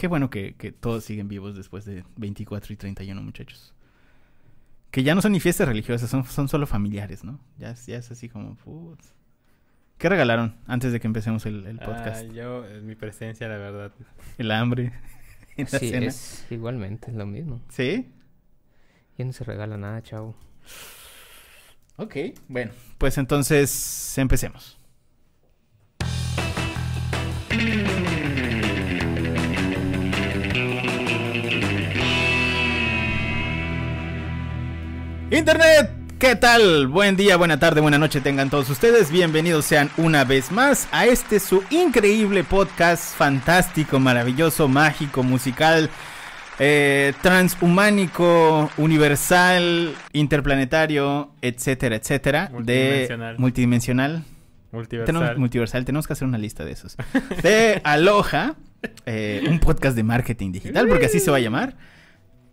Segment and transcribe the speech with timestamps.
[0.00, 3.74] Qué bueno que, que todos siguen vivos después de 24 y 31, muchachos.
[4.90, 7.38] Que ya no son ni fiestas religiosas, son, son solo familiares, ¿no?
[7.58, 8.56] Ya, es- ya es así como...
[8.56, 9.12] putz.
[9.98, 12.24] ¿Qué regalaron antes de que empecemos el, el podcast?
[12.30, 13.92] Ah, yo, mi presencia, la verdad.
[14.38, 14.90] El hambre.
[15.58, 16.06] en la Sí, cena.
[16.06, 17.60] es igualmente, es lo mismo.
[17.68, 18.10] ¿Sí?
[19.18, 20.34] Ya no se regala nada, chavo.
[21.96, 22.16] Ok,
[22.48, 24.80] bueno, pues entonces empecemos.
[35.30, 36.88] Internet, ¿qué tal?
[36.88, 39.12] Buen día, buena tarde, buena noche tengan todos ustedes.
[39.12, 45.88] Bienvenidos sean una vez más a este su increíble podcast fantástico, maravilloso, mágico, musical,
[46.58, 52.50] eh, transhumánico, universal, interplanetario, etcétera, etcétera.
[52.52, 53.36] Multidimensional.
[53.36, 54.24] De multidimensional.
[54.72, 55.14] Multiversal.
[55.14, 56.96] Tenemos multiversal, tenemos que hacer una lista de esos.
[57.40, 58.56] De Aloha,
[59.06, 61.76] eh, un podcast de marketing digital, porque así se va a llamar.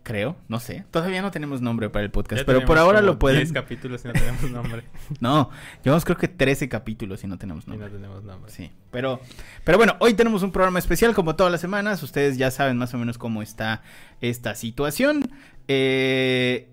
[0.08, 0.86] Creo, no sé.
[0.90, 3.40] Todavía no tenemos nombre para el podcast, Ya pero por ahora lo pueden.
[3.40, 4.84] 10 capítulos y no tenemos nombre.
[5.20, 5.50] No,
[5.84, 7.90] llevamos creo que 13 capítulos y no tenemos y no nombre.
[7.90, 8.50] tenemos nombre.
[8.50, 9.20] Sí, pero,
[9.64, 12.02] pero bueno, hoy tenemos un programa especial como todas las semanas.
[12.02, 13.82] Ustedes ya saben más o menos cómo está
[14.22, 15.30] esta situación.
[15.68, 16.68] Eh,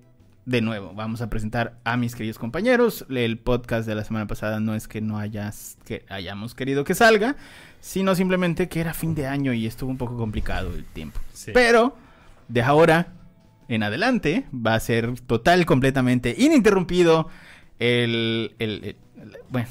[0.46, 3.06] de nuevo, vamos a presentar a mis queridos compañeros.
[3.10, 6.96] El podcast de la semana pasada no es que no hayas, que hayamos querido que
[6.96, 7.36] salga,
[7.82, 11.20] sino simplemente que era fin de año y estuvo un poco complicado el tiempo.
[11.34, 11.52] Sí.
[11.54, 11.98] Pero
[12.48, 13.08] de ahora
[13.68, 17.30] en adelante va a ser total, completamente ininterrumpido
[17.80, 19.68] el, el- el- el- bueno,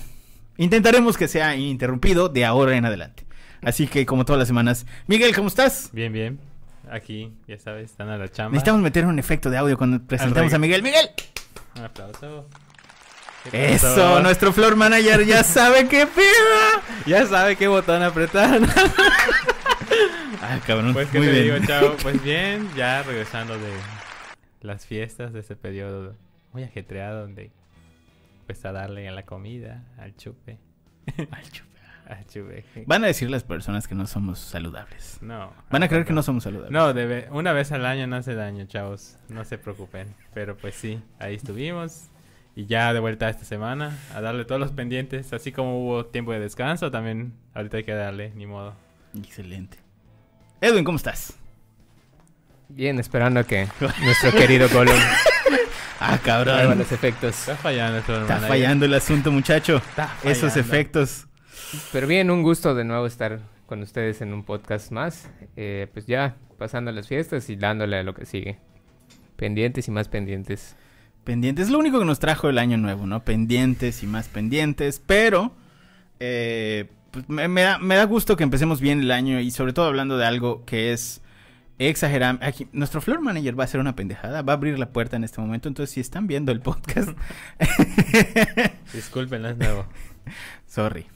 [0.56, 3.24] intentaremos que sea ininterrumpido de ahora en adelante.
[3.62, 5.90] Así que como todas las semanas, Miguel, ¿cómo estás?
[5.92, 6.38] Bien, bien.
[6.90, 8.50] Aquí, ya sabes, están a la chamba.
[8.52, 10.82] Necesitamos meter un efecto de audio cuando presentamos a Miguel.
[10.82, 11.08] Miguel.
[11.76, 12.46] Un aplauso.
[13.50, 16.82] ¿Qué Eso, nuestro floor manager ya sabe qué pida.
[17.06, 18.60] Ya sabe qué botón apretar.
[20.42, 20.92] Ah, cabrón.
[20.92, 21.54] pues, ¿qué Muy te bien.
[21.54, 21.96] digo, chavo?
[22.02, 23.72] Pues bien, ya regresando de
[24.60, 26.14] las fiestas de ese periodo
[26.52, 27.50] muy ajetreado donde
[28.46, 30.58] pues a darle a la comida, al chupe,
[31.16, 31.70] Ay, chupa.
[32.06, 32.64] al chupe.
[32.86, 35.18] Van a decir las personas que no somos saludables.
[35.22, 35.50] No.
[35.70, 36.70] Van a creer que no somos saludables.
[36.72, 39.16] No, debe, una vez al año no hace daño, chavos.
[39.28, 40.14] No se preocupen.
[40.34, 42.08] Pero pues sí, ahí estuvimos.
[42.56, 45.33] Y ya de vuelta esta semana a darle todos los pendientes.
[45.33, 48.74] Así como hubo tiempo de descanso, también ahorita hay que darle, ni modo.
[49.16, 49.78] Excelente.
[50.64, 51.35] Edwin, ¿cómo estás?
[52.70, 53.69] Bien, esperando a que
[54.02, 54.97] nuestro querido Gollum
[56.01, 56.77] Ah, cabrón.
[56.79, 57.39] los efectos.
[57.39, 59.77] Está fallando esto, Está fallando el asunto, muchacho.
[59.77, 60.61] Está Esos fallando.
[60.61, 61.27] efectos.
[61.92, 65.29] Pero bien, un gusto de nuevo estar con ustedes en un podcast más.
[65.57, 68.58] Eh, pues ya, pasando las fiestas y dándole a lo que sigue.
[69.36, 70.77] Pendientes y más pendientes.
[71.25, 71.67] Pendientes.
[71.67, 73.23] Es lo único que nos trajo el año nuevo, ¿no?
[73.25, 75.01] Pendientes y más pendientes.
[75.07, 75.52] Pero
[76.20, 79.73] eh, pues, me, me da, me da gusto que empecemos bien el año y sobre
[79.73, 81.23] todo hablando de algo que es
[81.79, 82.39] exagerado.
[82.42, 84.42] Aquí, nuestro floor manager va a hacer una pendejada.
[84.42, 85.69] Va a abrir la puerta en este momento.
[85.69, 87.11] Entonces, si están viendo el podcast...
[88.92, 89.86] Disculpen, no es nuevo.
[90.67, 91.07] Sorry.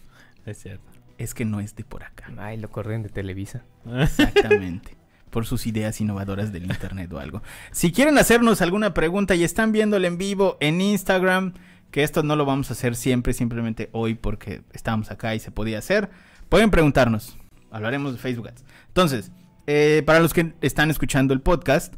[0.46, 0.84] Es cierto.
[1.18, 2.30] Es que no es de por acá.
[2.38, 3.64] Ay, lo corren de Televisa.
[3.86, 4.96] Exactamente.
[5.30, 7.42] Por sus ideas innovadoras del internet o algo.
[7.72, 11.54] Si quieren hacernos alguna pregunta y están viéndolo en vivo en Instagram,
[11.90, 15.50] que esto no lo vamos a hacer siempre, simplemente hoy porque estábamos acá y se
[15.50, 16.10] podía hacer,
[16.48, 17.36] pueden preguntarnos.
[17.70, 18.64] Hablaremos de Facebook Ads.
[18.88, 19.30] Entonces,
[19.66, 21.94] eh, para los que están escuchando el podcast,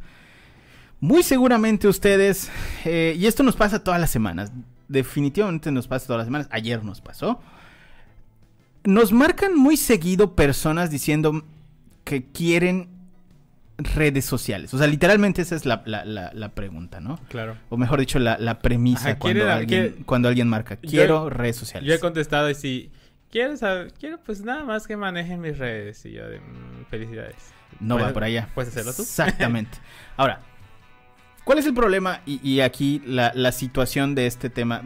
[1.01, 2.51] muy seguramente ustedes,
[2.85, 4.53] eh, y esto nos pasa todas las semanas,
[4.89, 7.41] definitivamente nos pasa todas las semanas, ayer nos pasó,
[8.85, 11.45] nos marcan muy seguido personas diciendo
[12.05, 12.89] que quieren
[13.85, 14.73] redes sociales.
[14.75, 17.19] O sea, literalmente esa es la, la- la- la pregunta, ¿no?
[17.29, 17.57] Claro.
[17.69, 20.91] O mejor dicho, la, la premisa Ajá, cuando, quiere- alguien, quiere- cuando alguien marca, Yo-
[20.91, 21.89] quiero redes sociales.
[21.89, 22.91] Yo he contestado y si
[23.31, 26.05] quiero saber, quiero pues nada más que manejen mis redes.
[26.07, 27.37] Y yo de "Mm, felicidades.
[27.81, 28.49] no va ¿Puedes- por allá.
[28.55, 29.03] ¿Puedes hacerlo tú?
[29.03, 29.79] Exactamente.
[30.17, 30.41] Ahora,
[31.45, 32.21] ¿cuál es el problema?
[32.27, 34.83] Y, y aquí la, la situación de este tema.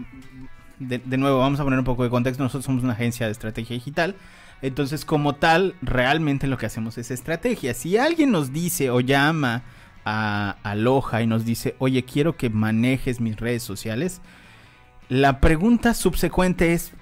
[0.79, 2.43] De, de nuevo, vamos a poner un poco de contexto.
[2.43, 4.15] Nosotros somos una agencia de estrategia digital.
[4.63, 7.75] Entonces, como tal, realmente lo que hacemos es estrategia.
[7.75, 9.63] Si alguien nos dice o llama
[10.05, 14.21] a Aloha y nos dice, oye, quiero que manejes mis redes sociales,
[15.09, 16.93] la pregunta subsecuente es,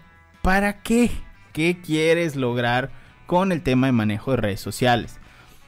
[0.42, 1.10] ¿para qué?
[1.52, 2.90] ¿Qué quieres lograr
[3.26, 5.18] con el tema de manejo de redes sociales?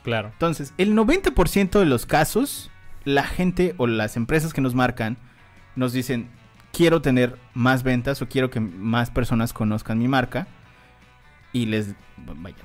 [0.02, 0.30] Claro.
[0.32, 2.70] Entonces, el 90% de los casos,
[3.04, 5.16] la gente o las empresas que nos marcan
[5.76, 6.28] nos dicen,
[6.72, 10.46] quiero tener más ventas o quiero que más personas conozcan mi marca.
[11.54, 12.56] Y les, vaya,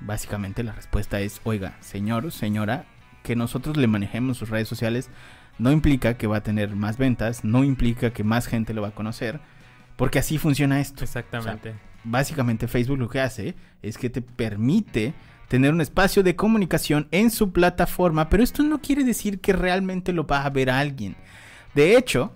[0.00, 2.84] básicamente la respuesta es, oiga, señor, señora,
[3.24, 5.10] que nosotros le manejemos sus redes sociales
[5.58, 8.88] no implica que va a tener más ventas, no implica que más gente lo va
[8.88, 9.40] a conocer,
[9.96, 11.74] porque así funciona esto Exactamente.
[12.04, 15.14] básicamente Facebook lo que hace es que te permite
[15.48, 20.12] tener un espacio de comunicación en su plataforma, pero esto no quiere decir que realmente
[20.12, 21.16] lo va a ver alguien.
[21.74, 22.34] De hecho,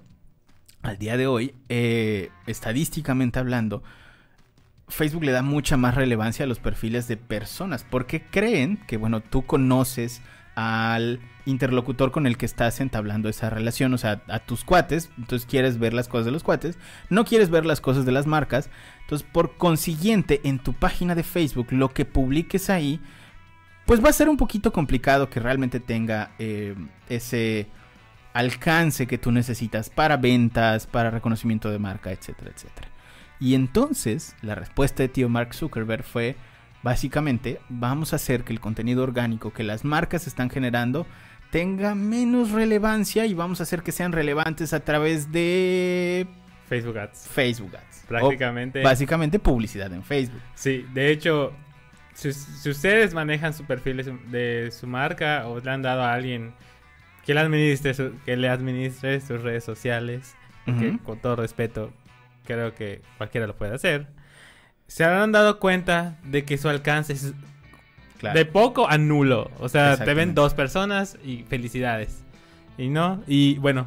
[0.82, 3.82] al día de hoy, eh, estadísticamente hablando,
[4.88, 9.20] Facebook le da mucha más relevancia a los perfiles de personas, porque creen que, bueno,
[9.20, 10.22] tú conoces
[10.54, 15.46] al interlocutor con el que estás entablando esa relación, o sea, a tus cuates, entonces
[15.48, 16.78] quieres ver las cosas de los cuates,
[17.10, 18.68] no quieres ver las cosas de las marcas,
[19.02, 23.00] entonces por consiguiente en tu página de Facebook lo que publiques ahí,
[23.86, 26.74] pues va a ser un poquito complicado que realmente tenga eh,
[27.08, 27.68] ese
[28.34, 32.88] alcance que tú necesitas para ventas, para reconocimiento de marca, etcétera, etcétera.
[33.40, 36.36] Y entonces la respuesta de tío Mark Zuckerberg fue,
[36.82, 41.06] básicamente, vamos a hacer que el contenido orgánico que las marcas están generando
[41.50, 46.26] tenga menos relevancia y vamos a hacer que sean relevantes a través de
[46.68, 47.28] Facebook Ads.
[47.28, 48.04] Facebook Ads.
[48.08, 48.80] Prácticamente.
[48.80, 50.40] O básicamente publicidad en Facebook.
[50.54, 51.52] Sí, de hecho,
[52.14, 56.02] si, si ustedes manejan su perfil de su, de su marca o le han dado
[56.02, 56.52] a alguien
[57.24, 60.34] que le administre, su- que le administre sus redes sociales,
[60.66, 61.92] que con todo respeto,
[62.48, 64.06] creo que cualquiera lo puede hacer,
[64.86, 67.34] se habrán dado cuenta de que su alcance es
[68.16, 68.36] Claro.
[68.36, 69.48] de poco a nulo.
[69.60, 72.24] O sea, te ven dos personas y felicidades.
[72.76, 73.86] Y no, y bueno,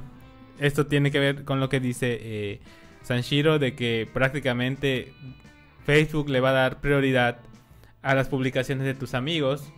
[0.58, 2.62] esto tiene que ver con lo que dice eh,
[3.02, 5.12] Sanshiro de que prácticamente
[5.86, 7.40] Facebook le va a dar prioridad
[8.04, 9.74] a las publicaciones de tus amigos.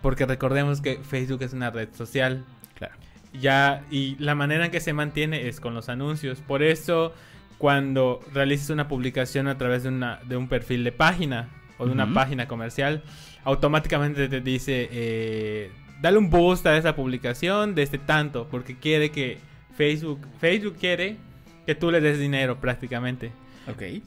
[0.00, 2.44] Porque recordemos que Facebook es una red social.
[2.76, 2.94] Claro.
[3.32, 6.40] Ya, y la manera en que se mantiene es con los anuncios.
[6.40, 7.14] Por eso,
[7.62, 11.48] cuando realices una publicación a través de, una, de un perfil de página
[11.78, 13.04] o de una página comercial,
[13.44, 15.70] automáticamente te dice, eh,
[16.00, 19.38] dale un boost a esa publicación de este tanto, porque quiere que
[19.76, 21.18] Facebook, Facebook quiere
[21.64, 23.30] que tú le des dinero prácticamente.
[23.70, 24.02] Ok.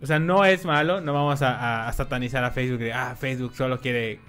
[0.00, 3.16] O sea, no es malo, no vamos a, a- a satanizar a Facebook de, ah,
[3.18, 4.20] Facebook solo quiere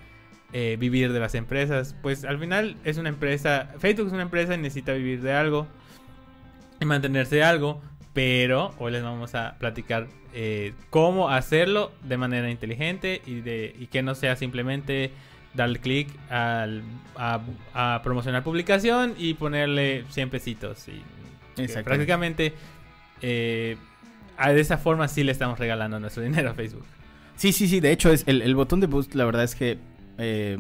[0.54, 1.96] eh, vivir de las empresas.
[2.02, 5.68] Pues al final es una empresa, Facebook es una empresa y necesita vivir de algo
[6.80, 7.80] y mantenerse de algo,
[8.14, 13.88] pero hoy les vamos a platicar eh, cómo hacerlo de manera inteligente y, de, y
[13.88, 15.12] que no sea simplemente
[15.54, 16.68] darle clic a,
[17.74, 20.88] a promocionar publicación y ponerle 100 pesitos.
[20.88, 21.02] Y
[21.84, 22.54] prácticamente
[23.22, 23.76] eh,
[24.46, 26.86] de esa forma sí le estamos regalando nuestro dinero a Facebook.
[27.36, 27.80] Sí, sí, sí.
[27.80, 29.78] De hecho, es el, el botón de boost, la verdad es que
[30.18, 30.58] eh,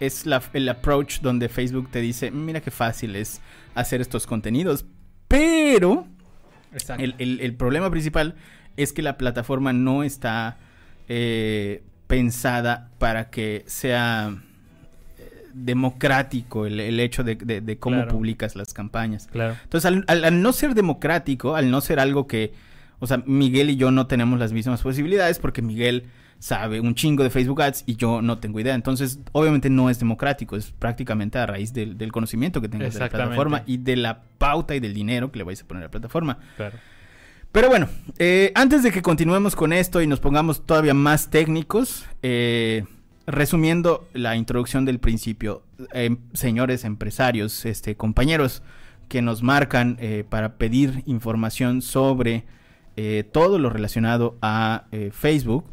[0.00, 3.40] es la- el approach donde Facebook te dice, mira qué fácil es
[3.74, 4.84] hacer estos contenidos.
[5.28, 6.06] Pero.
[6.98, 8.34] El, el- el problema principal
[8.76, 10.56] es que la plataforma no está
[11.08, 14.34] eh, pensada para que sea
[15.18, 18.10] eh, democrático el, el hecho de, de- de cómo Claro.
[18.10, 19.26] publicas las campañas.
[19.28, 19.56] Claro.
[19.64, 22.52] Entonces, al, al- al no ser democrático, al no ser algo que,
[22.98, 26.04] o sea, Miguel y yo no tenemos las mismas posibilidades porque Miguel
[26.44, 28.74] sabe un chingo de Facebook Ads y yo no tengo idea.
[28.74, 33.00] Entonces, obviamente no es democrático, es prácticamente a raíz del, del conocimiento que tengas de
[33.00, 35.86] la plataforma y de la pauta y del dinero que le vais a poner a
[35.86, 36.38] la plataforma.
[36.58, 36.76] Claro.
[37.50, 37.88] Pero bueno,
[38.18, 42.84] eh, antes de que continuemos con esto y nos pongamos todavía más técnicos, eh,
[43.26, 45.62] resumiendo la introducción del principio,
[45.94, 48.62] eh, señores empresarios, este, compañeros
[49.08, 52.44] que nos marcan eh, para pedir información sobre
[53.32, 55.64] todo lo relacionado a Facebook,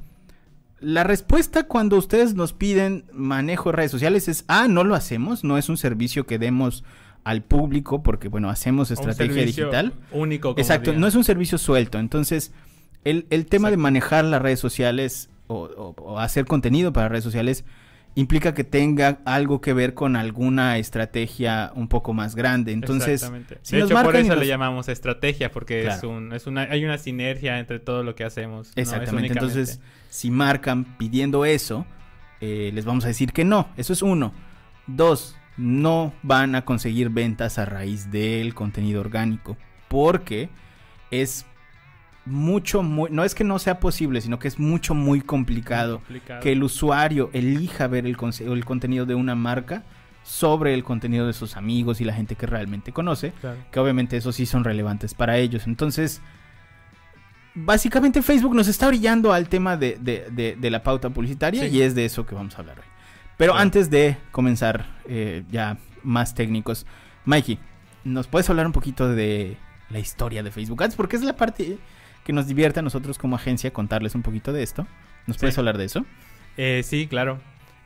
[0.81, 5.43] la respuesta cuando ustedes nos piden manejo de redes sociales es, ah, no lo hacemos,
[5.43, 6.83] no es un servicio que demos
[7.23, 9.93] al público porque, bueno, hacemos Un estrategia servicio digital.
[10.11, 10.49] Único.
[10.49, 11.99] como Exacto, no es un servicio suelto.
[11.99, 12.51] Entonces,
[13.03, 17.23] el, el tema de manejar las redes sociales o, o- o hacer contenido para redes
[17.23, 17.63] sociales
[18.15, 22.71] implica que tenga algo que ver con alguna estrategia un poco más grande.
[22.73, 23.21] Entonces,
[23.61, 26.83] si de hecho, por eso nos- le llamamos estrategia, porque es un, es una, hay
[26.83, 28.71] una sinergia entre todo lo que hacemos.
[28.75, 29.33] exactamente.
[29.33, 31.85] Entonces, si marcan pidiendo eso,
[32.41, 33.69] eh, les vamos a decir que no.
[33.77, 34.33] Eso es uno.
[34.87, 39.57] Dos, no van a conseguir ventas a raíz del contenido orgánico.
[39.87, 40.49] Porque
[41.11, 41.45] es
[42.25, 46.39] mucho, muy, no es que no sea posible, sino que es mucho, muy complicado complicado.
[46.41, 49.83] que el usuario elija ver el, el contenido de una marca
[50.23, 53.57] sobre el contenido de sus amigos y la gente que realmente conoce, Claro.
[53.71, 55.65] que obviamente esos sí son relevantes para ellos.
[55.65, 56.21] Entonces,
[57.53, 61.75] básicamente Facebook nos está brillando al tema de, de- de- de la pauta publicitaria Sí.
[61.77, 62.85] y es de eso que vamos a hablar hoy.
[63.37, 63.63] Pero Claro.
[63.63, 66.85] antes de comenzar eh, ya más técnicos,
[67.25, 67.59] Mikey,
[68.03, 69.57] ¿nos puedes hablar un poquito de
[69.89, 70.95] la historia de Facebook Ads?
[70.95, 71.77] Porque es la parte
[72.23, 74.87] que nos divierte a nosotros como agencia contarles un poquito de esto.
[75.27, 75.41] ¿Nos Sí.
[75.41, 76.05] puedes hablar de eso?
[76.57, 77.39] Eh, sí, claro.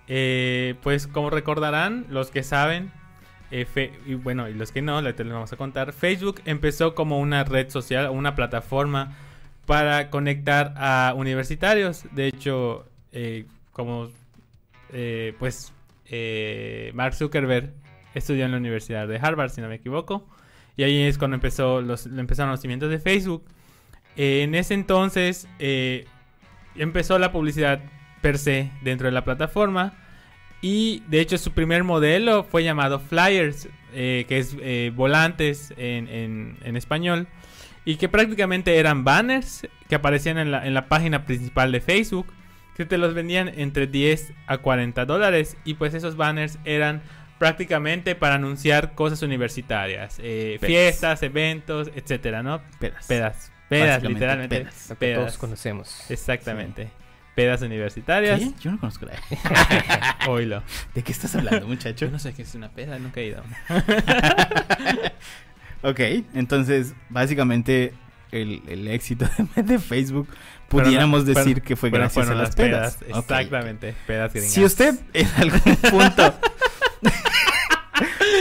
[0.08, 2.92] Eh, pues como recordarán, los que saben,
[3.52, 6.96] eh, fe- y bueno, y los que no, les les vamos a contar, Facebook empezó
[6.96, 9.16] como una red social, una plataforma
[9.66, 12.04] para conectar a universitarios.
[12.12, 12.86] De hecho,
[13.72, 14.10] como
[15.40, 15.74] pues
[16.94, 17.72] Mark Zuckerberg
[18.14, 20.28] estudió en la Universidad de Harvard, si no me equivoco.
[20.78, 23.44] Y ahí es cuando empezó los, empezaron los cimientos de Facebook.
[24.18, 26.06] Eh, en ese entonces eh,
[26.76, 27.80] empezó la publicidad
[28.22, 29.94] per se dentro de la plataforma.
[30.62, 34.56] Y de hecho su primer modelo fue llamado Flyers, eh, que es
[34.96, 37.28] volantes en, en- en español.
[37.88, 42.26] Y que prácticamente eran banners que aparecían en la, en la página principal de Facebook.
[42.76, 45.56] Que te los vendían entre 10 a 40 dólares.
[45.66, 47.02] Y pues esos banners eran
[47.38, 50.18] prácticamente para anunciar cosas universitarias.
[50.24, 52.62] eh, fiestas, eventos, etcétera, ¿no?
[52.80, 53.06] Pedas.
[53.08, 53.52] Pedas.
[53.70, 54.62] Pedas, literalmente.
[54.62, 54.90] pedas.
[54.90, 56.10] Lo que todos conocemos.
[56.10, 56.90] Exactamente.
[57.36, 58.40] Pedas universitarias.
[58.40, 58.56] ¿Sí?
[58.62, 60.18] Yo no conozco la...
[60.30, 60.64] Oílo.
[60.94, 62.06] ¿De qué estás hablando, muchacho?
[62.06, 63.44] Yo no sé qué es una peda, nunca he ido.
[65.86, 66.00] Ok,
[66.34, 67.94] entonces, básicamente,
[68.32, 70.28] el, el éxito de, Facebook,
[70.68, 72.98] pudiéramos decir que fue gracias a las pedas.
[73.08, 74.52] Exactamente, pedas gringas.
[74.52, 76.40] Si usted en algún punto...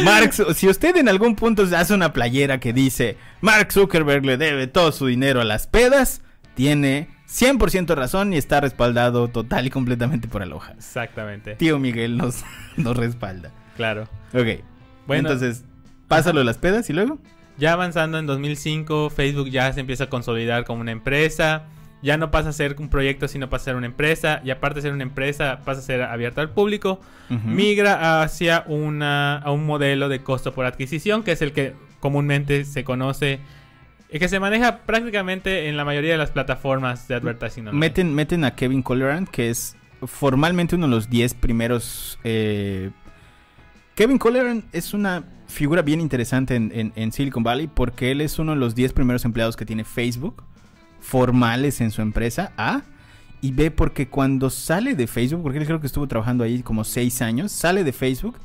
[0.03, 4.67] Mark, si usted en algún punto hace una playera que dice Mark Zuckerberg le debe
[4.67, 6.23] todo su dinero a las pedas,
[6.55, 10.73] tiene 100% razón y está respaldado total y completamente por Aloha.
[10.77, 12.43] Exactamente, Tío Miguel nos,
[12.77, 13.51] nos respalda.
[13.77, 14.09] claro.
[14.33, 14.63] Ok,
[15.07, 15.65] Bueno, entonces,
[16.09, 17.19] pásalo a las pedas y luego.
[17.57, 21.65] ya avanzando en 2005, Facebook ya se empieza a consolidar como una empresa.
[22.05, 24.41] Ya no pasa a ser un proyecto, sino pasa a ser una empresa.
[24.45, 27.01] Y aparte de ser una empresa, pasa a ser abierta al público.
[27.47, 32.65] Migra hacia una, a un modelo de costo por adquisición, que es el que comúnmente
[32.67, 33.41] se conoce
[34.13, 37.69] y que se maneja prácticamente en la mayoría de las plataformas de advertising.
[37.69, 37.81] online.
[37.81, 39.75] Meten, meten a Kevin Colleran, que es
[40.07, 42.19] formalmente uno de los 10 primeros.
[42.23, 42.91] eh,
[43.95, 48.39] Kevin Colleran es una figura bien interesante en, en- en Silicon Valley porque él es
[48.39, 50.43] uno de los 10 primeros empleados que tiene Facebook
[51.05, 52.53] formales en su empresa.
[52.57, 52.83] A.
[53.43, 56.83] Y B, porque cuando sale de Facebook, porque él creo que estuvo trabajando ahí como
[56.83, 58.39] 6 años, sale de Facebook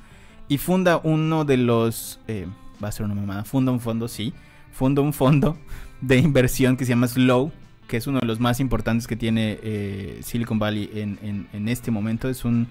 [0.49, 2.19] y funda uno de los.
[2.27, 2.47] eh,
[2.83, 3.45] va a ser una mamada.
[3.45, 4.33] Funda un fondo, sí.
[4.73, 5.57] Funda un fondo
[6.01, 7.51] de inversión que se llama Slow,
[7.87, 11.69] que es uno de los más importantes que tiene eh, Silicon Valley en, en- en
[11.69, 12.27] este momento.
[12.29, 12.67] Es un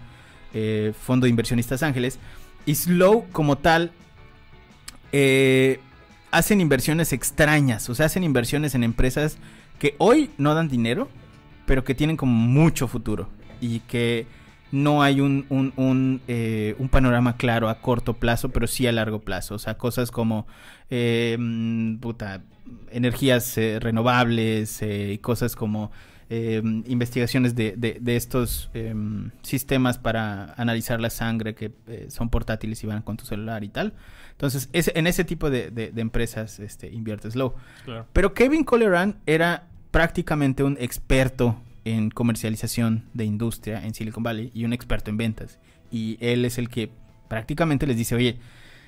[0.52, 2.18] eh, fondo de inversionistas ángeles.
[2.66, 3.90] Y Slow, como tal,
[5.12, 5.80] eh,
[6.30, 7.88] hacen inversiones extrañas.
[7.88, 9.38] O sea, hacen inversiones en empresas
[9.78, 11.08] que hoy no dan dinero,
[11.66, 13.28] pero que tienen como mucho futuro.
[13.60, 14.26] Y que
[14.70, 18.92] no hay un, un, un, eh, un panorama claro a corto plazo, pero sí a
[18.92, 19.54] largo plazo.
[19.54, 20.46] O sea, cosas como
[20.90, 22.42] eh, mm, puta,
[22.90, 25.90] energías eh, renovables, eh, y cosas como
[26.30, 31.72] eh, investigaciones de, de- de estos em, sistemas para analizar la sangre que
[32.10, 33.94] son portátiles y van con tu celular y tal.
[34.32, 37.54] Entonces, ese- en ese tipo de, de- de empresas este, inviertes low.
[37.86, 38.06] Claro.
[38.12, 44.64] Pero Kevin Colleran era prácticamente un experto en comercialización de industria en Silicon Valley y
[44.64, 45.58] un experto en ventas.
[45.90, 46.90] Y él es el que
[47.28, 48.38] prácticamente les dice, oye,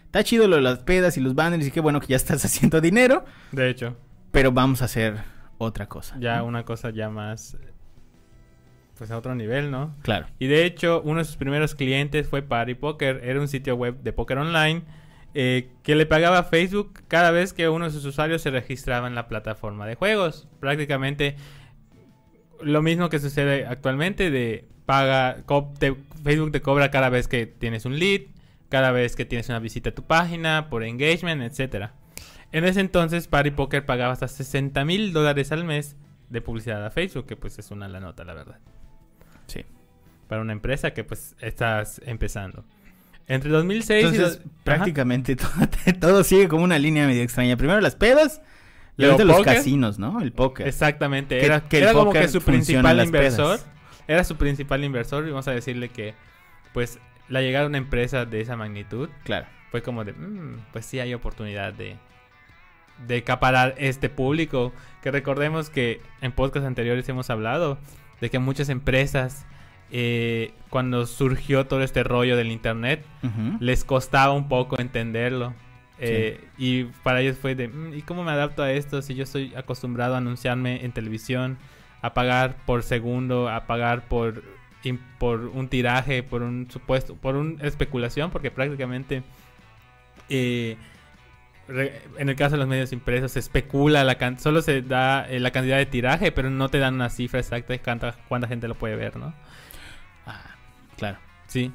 [0.05, 2.45] está chido lo de las pedas y los banners y qué bueno que ya estás
[2.45, 3.97] haciendo dinero, De hecho,
[4.31, 5.19] pero vamos a hacer
[5.59, 6.17] otra cosa.
[6.19, 6.47] ya ¿no?
[6.47, 7.57] una cosa ya más,
[8.99, 9.95] pues a otro nivel, ¿no?
[10.03, 10.27] Claro.
[10.39, 13.23] Y de hecho, uno de sus primeros clientes fue Party Poker.
[13.25, 14.83] Era un sitio web de póker online
[15.35, 19.07] eh, que le pagaba a Facebook cada vez que uno de sus usuarios se registraba
[19.07, 20.49] en la plataforma de juegos.
[20.61, 21.37] Prácticamente
[22.63, 25.45] lo mismo que sucede actualmente de paga
[25.79, 28.23] te- Facebook te cobra cada vez que tienes un lead,
[28.69, 31.95] cada vez que tienes una visita a tu página, por engagement, etcétera.
[32.53, 35.97] En ese entonces, Party Poker pagaba hasta 60 mil dólares al mes
[36.29, 38.59] de publicidad a Facebook, que pues es una la nota, la verdad
[39.47, 39.65] Sí.
[40.29, 42.65] para una empresa que pues estás empezando.
[43.31, 44.17] Entre 2006 y...
[44.17, 45.51] Dos- prácticamente todo,
[46.01, 47.57] todo sigue como una línea medio extraña.
[47.57, 48.43] Primero las pedas
[48.97, 50.21] Luego los casinos, ¿no?
[50.21, 50.69] El póker.
[50.69, 51.39] Exactamente.
[51.39, 53.59] Que- era que el era como póker que su principal inversor.
[53.59, 53.71] pedas.
[54.09, 56.15] Era su principal inversor y vamos a decirle que
[56.75, 59.47] pues la llegada de una empresa de esa magnitud Claro.
[59.71, 61.97] fue como de, "Mm, pues sí hay oportunidad de,
[63.07, 64.73] de acaparar este público.
[65.03, 67.79] Que recordemos que en podcasts anteriores hemos hablado
[68.21, 69.47] de que muchas empresas,
[69.93, 73.05] eh, cuando surgió todo este rollo del Internet,
[73.61, 75.55] les costaba un poco entenderlo.
[75.99, 79.25] Eh, Y para ellos fue de, "Mm, ¿y cómo me adapto a esto si yo
[79.25, 81.59] estoy acostumbrado a anunciarme en televisión,
[82.03, 84.43] a pagar por segundo, a pagar por,
[85.19, 88.31] por un tiraje, por un supuesto, por una especulación?
[88.31, 89.23] Porque prácticamente,
[90.31, 90.77] eh,
[92.19, 95.39] en el caso de los medios impresos, se especula, la can- solo se da eh,
[95.39, 98.67] la cantidad de tiraje, pero no te dan una cifra exacta de cuánta, cuánta gente
[98.67, 99.35] lo puede ver, ¿no?
[101.51, 101.73] Sí.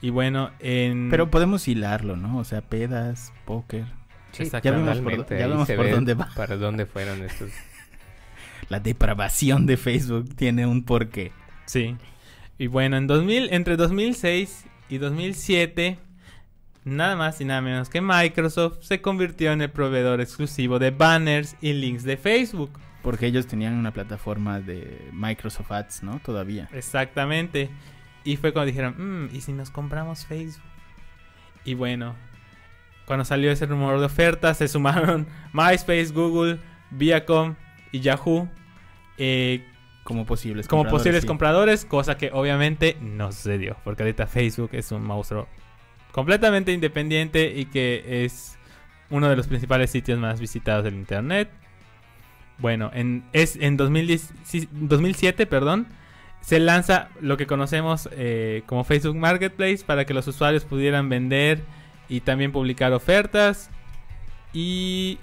[0.00, 1.10] Y bueno, en...
[1.10, 2.38] Pero podemos hilarlo, ¿no?
[2.38, 3.86] O sea, pedas, póker.
[4.30, 4.44] Sí.
[4.62, 6.28] Ya vemos por, ya vemos por dónde va.
[6.36, 7.50] Para dónde fueron estos.
[8.68, 11.32] La depravación de Facebook tiene un porqué.
[11.64, 11.96] Sí.
[12.56, 15.98] Y bueno, en 2000, entre 2006 y 2007,
[16.84, 21.56] nada más y nada menos que Microsoft se convirtió en el proveedor exclusivo de banners
[21.60, 22.70] y links de Facebook.
[23.02, 26.20] Porque ellos tenían una plataforma de Microsoft Ads, ¿no?
[26.24, 26.68] Todavía.
[26.72, 27.70] Exactamente.
[28.26, 30.62] Y fue cuando dijeron, "Mm, ¿y si nos compramos Facebook?
[31.64, 32.14] Y bueno,
[33.06, 36.58] cuando salió ese rumor de ofertas, se sumaron MySpace, Google,
[36.90, 37.54] Viacom
[37.92, 38.48] y Yahoo
[39.18, 39.64] eh,
[40.04, 41.26] Como posibles como compradores, posibles sí.
[41.26, 45.48] compradores, cosa que obviamente no sucedió, porque ahorita Facebook es un monstruo
[46.12, 48.58] completamente independiente y que es
[49.10, 51.50] uno de los principales sitios más visitados del internet.
[52.58, 55.86] Bueno, en, es en 2010 sí, 2007, perdón,
[56.46, 61.64] se lanza lo que conocemos eh, como Facebook Marketplace para que los usuarios pudieran vender
[62.08, 63.68] y también publicar ofertas.
[64.52, 65.18] Y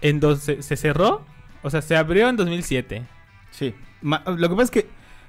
[0.00, 1.24] en dos- se, se cerró,
[1.62, 3.02] o sea, se abrió en 2007.
[3.50, 3.74] Sí.
[4.00, 4.88] Ma- lo que pasa es que,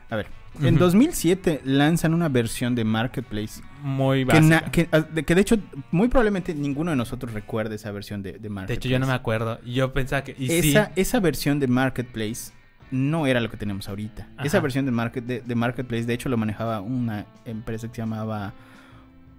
[0.10, 0.28] a ver,
[0.62, 0.86] en Ujú.
[0.86, 4.72] 2007 lanzan una versión de Marketplace Muy básica.
[4.72, 5.58] que, ah, de, que de hecho
[5.92, 8.78] muy probablemente ninguno de nosotros recuerde esa versión de, de De Marketplace.
[8.80, 9.60] hecho, yo no me acuerdo.
[9.66, 10.36] Yo pensaba que.
[10.40, 10.70] Y sí.
[10.70, 12.54] esa, esa versión de Marketplace
[12.92, 14.28] no era lo que tenemos ahorita.
[14.44, 18.02] Esa versión de, market, de, de Marketplace, de hecho, lo manejaba una empresa que se
[18.02, 18.54] llamaba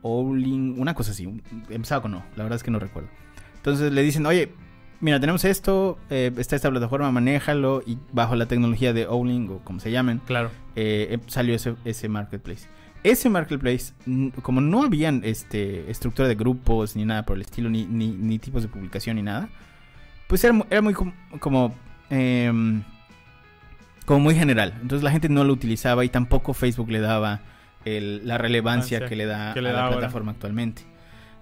[0.02, 1.40] Owling, una cosa así.
[1.71, 3.09] Empezaba con no, la verdad es que no recuerdo.
[3.57, 4.52] Entonces le dicen, oye,
[5.00, 9.59] mira, tenemos esto, eh, está esta plataforma, manéjalo, y bajo la tecnología de Owling, o
[9.59, 10.50] como se llamen, Claro.
[10.76, 12.69] eh, eh, salió ese, ese marketplace.
[13.05, 13.93] Ese marketplace,
[14.43, 18.38] como no habían este, estructura de grupos ni nada por el estilo, ni, ni, ni
[18.38, 19.49] tipos de publicación ni nada,
[20.26, 21.75] pues era, era muy com- como,
[22.11, 22.83] em,
[24.09, 24.73] como muy general.
[24.83, 27.43] Entonces la gente no lo utilizaba y tampoco Facebook le daba
[27.85, 29.99] el- la relevancia que le da que le a da la ahora.
[29.99, 30.83] plataforma actualmente.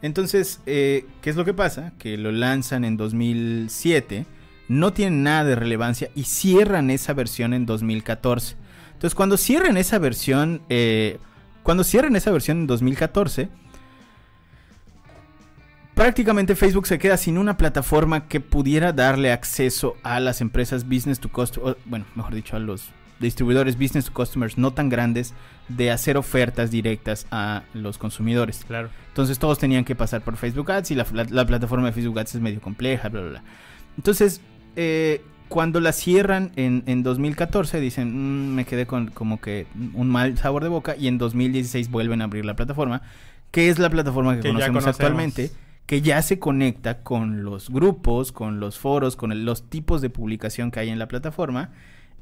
[0.02, 1.92] Entonces, eh, ¿qué es lo que pasa?
[1.98, 4.26] Que lo lanzan en 2007,
[4.68, 8.56] no tienen nada de relevancia y cierran esa versión en 2014.
[8.92, 11.18] Entonces, cuando cierran esa versión, eh,
[11.62, 13.48] cuando cierran esa versión en 2014,
[15.96, 21.18] prácticamente Facebook se queda sin una plataforma que pudiera darle acceso a las empresas business
[21.18, 25.32] to customers, bueno, mejor dicho, a los distribuidores business to customers no tan grandes
[25.68, 28.62] de hacer ofertas directas a los consumidores.
[28.66, 28.90] Claro.
[29.08, 32.18] Entonces todos tenían que pasar por Facebook Ads y la, la- la plataforma de Facebook
[32.18, 33.42] Ads es medio compleja, bla, bla, bla.
[33.96, 34.42] Entonces,
[34.76, 40.10] eh, cuando la cierran en, en 2014, dicen, "Mm, me quedé con como que un
[40.10, 43.00] mal sabor de boca y en 2016 vuelven a abrir la plataforma,
[43.50, 44.88] que es la plataforma que, conocemos, conocemos.
[44.94, 45.50] actualmente,
[45.86, 50.70] que ya se conecta con los grupos, con los foros, con los tipos de publicación
[50.70, 51.70] que hay en la plataforma.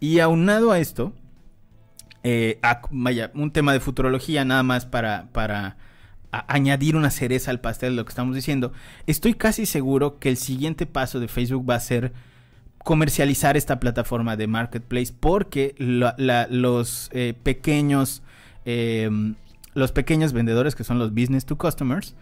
[0.00, 1.14] Y aunado a esto,
[2.22, 5.77] eh, vaya, un tema de futurología nada más para, para
[6.31, 8.72] añadir una cereza al pastel de lo que estamos diciendo.
[9.07, 12.12] Estoy casi seguro que el siguiente paso de Facebook va a ser
[12.83, 18.22] comercializar esta plataforma de marketplace porque los eh, pequeños
[18.66, 19.09] eh,
[19.72, 22.14] los pequeños vendedores que son los business to customers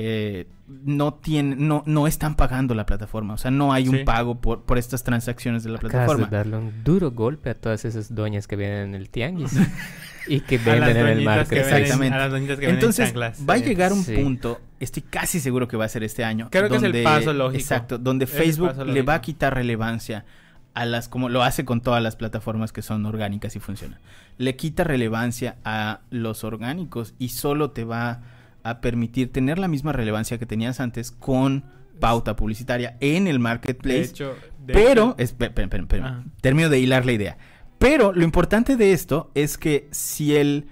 [0.00, 3.88] eh, no tienen no no están pagando la plataforma o sea no hay Sí.
[3.88, 7.50] un pago por, por estas transacciones de la Acabas plataforma de darle un duro golpe
[7.50, 9.52] a todas esas doñas que vienen en el tianguis
[10.28, 11.58] y que venden en el market.
[11.58, 12.14] Exactamente.
[12.14, 14.14] a las doñitas que venden Entonces, va a llegar un Sí.
[14.14, 16.48] punto, estoy casi seguro que va a ser este año.
[16.50, 17.58] Creo que es el paso lógico.
[17.58, 20.26] Exacto, donde Es Facebook le va a quitar relevancia
[20.74, 23.98] a las, como lo hace con todas las plataformas que son orgánicas y funcionan.
[24.36, 28.20] Le quita relevancia a los orgánicos y solo te va
[28.62, 31.64] a permitir tener la misma relevancia que tenías antes con
[32.00, 34.02] pauta publicitaria en el De marketplace.
[34.02, 36.06] hecho, de Pero, hecho- espera, espera.
[36.06, 36.24] Ajá.
[36.40, 37.38] termino de hilar la idea.
[37.78, 40.66] Pero lo importante de esto es que si el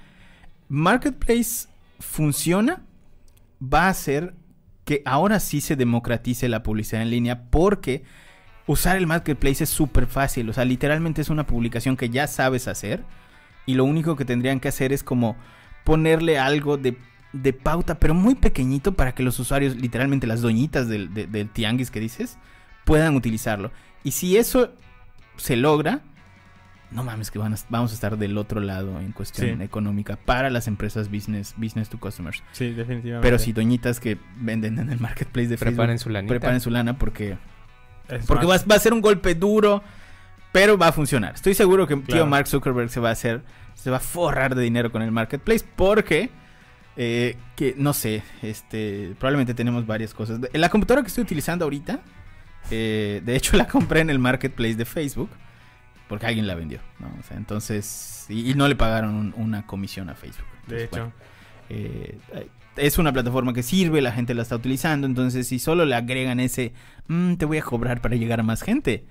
[0.68, 1.68] marketplace
[2.00, 2.82] funciona,
[3.62, 4.34] va a hacer
[4.84, 8.04] que ahora sí se democratice la publicidad en línea porque
[8.66, 10.48] usar el marketplace es súper fácil.
[10.48, 13.04] O sea, literalmente es una publicación que ya sabes hacer
[13.66, 15.36] y lo único que tendrían que hacer es como
[15.84, 16.96] ponerle algo de,
[17.32, 21.48] de pauta, pero muy pequeñito para que los usuarios, literalmente las doñitas del, de- del
[21.50, 22.38] tianguis que dices,
[22.84, 23.70] puedan utilizarlo.
[24.04, 24.72] Y si eso
[25.36, 26.00] se logra,
[26.90, 29.62] no mames que van a- vamos a estar del otro lado en cuestión Sí.
[29.64, 32.42] económica para las empresas business, business to customers.
[32.52, 33.26] Sí, definitivamente.
[33.26, 36.30] Pero sí, doñitas que venden en el marketplace de Facebook, Preparen su lanita.
[36.32, 37.36] preparen su lana porque,
[38.08, 39.82] Es porque va, a ser un golpe duro,
[40.52, 41.34] pero va a funcionar.
[41.34, 42.24] Estoy seguro que tío.
[42.24, 43.42] Mark Zuckerberg se va a hacer,
[43.74, 46.30] se va a forrar de dinero con el marketplace porque,
[46.96, 50.40] eh, que no sé, este, probablemente tenemos varias cosas.
[50.52, 52.00] La computadora que estoy utilizando ahorita,
[52.70, 55.30] eh, de hecho la compré en el marketplace de Facebook
[56.08, 57.08] porque alguien la vendió, ¿no?
[57.18, 60.46] O sea, entonces, y, y no le pagaron un- una comisión a Facebook.
[60.68, 60.90] De hecho.
[60.90, 61.12] bueno,
[61.68, 62.18] eh,
[62.76, 66.38] es una plataforma que sirve, la gente la está utilizando, entonces si solo le agregan
[66.40, 66.72] ese,
[67.08, 69.04] "Mm, te voy a cobrar para llegar a más gente,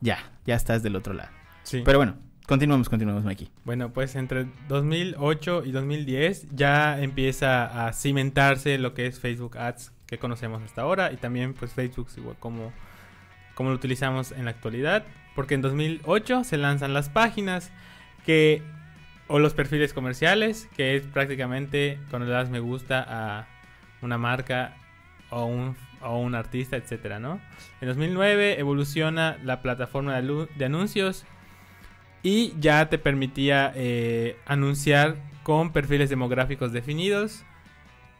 [0.00, 1.30] ya, ya estás del otro lado.
[1.62, 1.82] Sí.
[1.84, 3.48] Pero bueno, Continuamos, continuamos, Mikey.
[3.64, 9.92] Bueno, pues entre 2008 y 2010 ya empieza a cimentarse lo que es Facebook Ads
[10.06, 12.72] que conocemos hasta ahora y también pues Facebook igual como,
[13.54, 15.04] como lo utilizamos en la actualidad.
[15.34, 17.72] Porque en 2008 se lanzan las páginas
[18.26, 18.62] que
[19.26, 23.48] o los perfiles comerciales, que es prácticamente cuando le das me gusta a
[24.02, 24.76] una marca
[25.30, 27.40] o un, o un artista, etcétera, ¿no?
[27.80, 31.24] En 2009 evoluciona la plataforma de, anuncios
[32.24, 37.44] y ya te permitía eh, anunciar con perfiles demográficos definidos.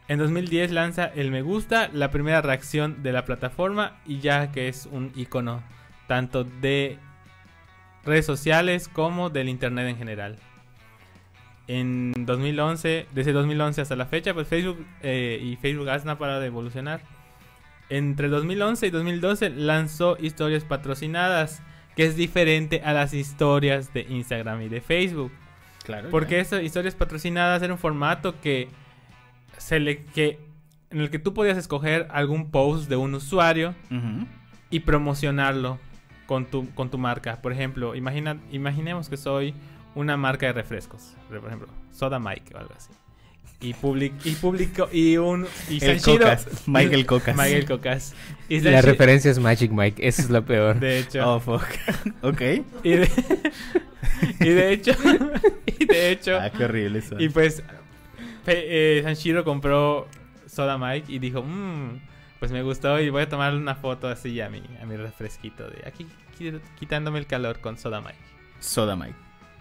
[0.07, 4.69] En 2010 lanza el me gusta, la primera reacción de la plataforma y ya que
[4.69, 5.63] es un icono
[6.07, 6.99] tanto de
[8.05, 10.35] redes sociales como del internet en general.
[11.67, 16.19] En 2011, desde 2011 hasta la fecha, pues Facebook eh, y Facebook Ads no ha
[16.19, 17.01] parado de evolucionar.
[17.89, 21.63] Entre 2011 y 2012 lanzó historias patrocinadas,
[21.95, 25.31] que es diferente a las historias de Instagram y de Facebook.
[25.83, 26.09] Claro.
[26.09, 28.69] Porque esas historias patrocinadas era un formato que,
[29.57, 30.39] se le, que
[30.89, 33.75] en el que tú podías escoger algún post de un usuario
[34.69, 35.79] y promocionarlo
[36.25, 37.41] con tu, con tu marca.
[37.41, 39.53] Por ejemplo, imagina, imaginemos que soy
[39.93, 42.91] una marca de refrescos, por ejemplo, Soda Mike o algo así.
[43.65, 47.35] Y public, y publico y un y El Cocas, Michael Cocas.
[47.35, 48.13] Michael Cocas.
[48.47, 50.79] Y La referencia es Magic Mike, eso es lo peor.
[50.79, 51.65] de hecho, Oh, fuck.
[52.21, 52.41] ok.
[52.83, 53.09] y de,
[54.39, 54.91] y de hecho,
[55.79, 57.15] y de hecho, Ah, qué horrible eso.
[57.19, 57.63] Y pues
[58.45, 60.07] eh, Sanshiro compró
[60.47, 61.99] Soda Mike y dijo, "Mm,
[62.39, 65.67] pues me gustó y voy a tomarle una foto así a mi, a mi refresquito
[65.67, 66.05] de aquí
[66.37, 68.19] qui- quitándome el calor con Soda Mike.
[68.59, 69.15] Soda Mike.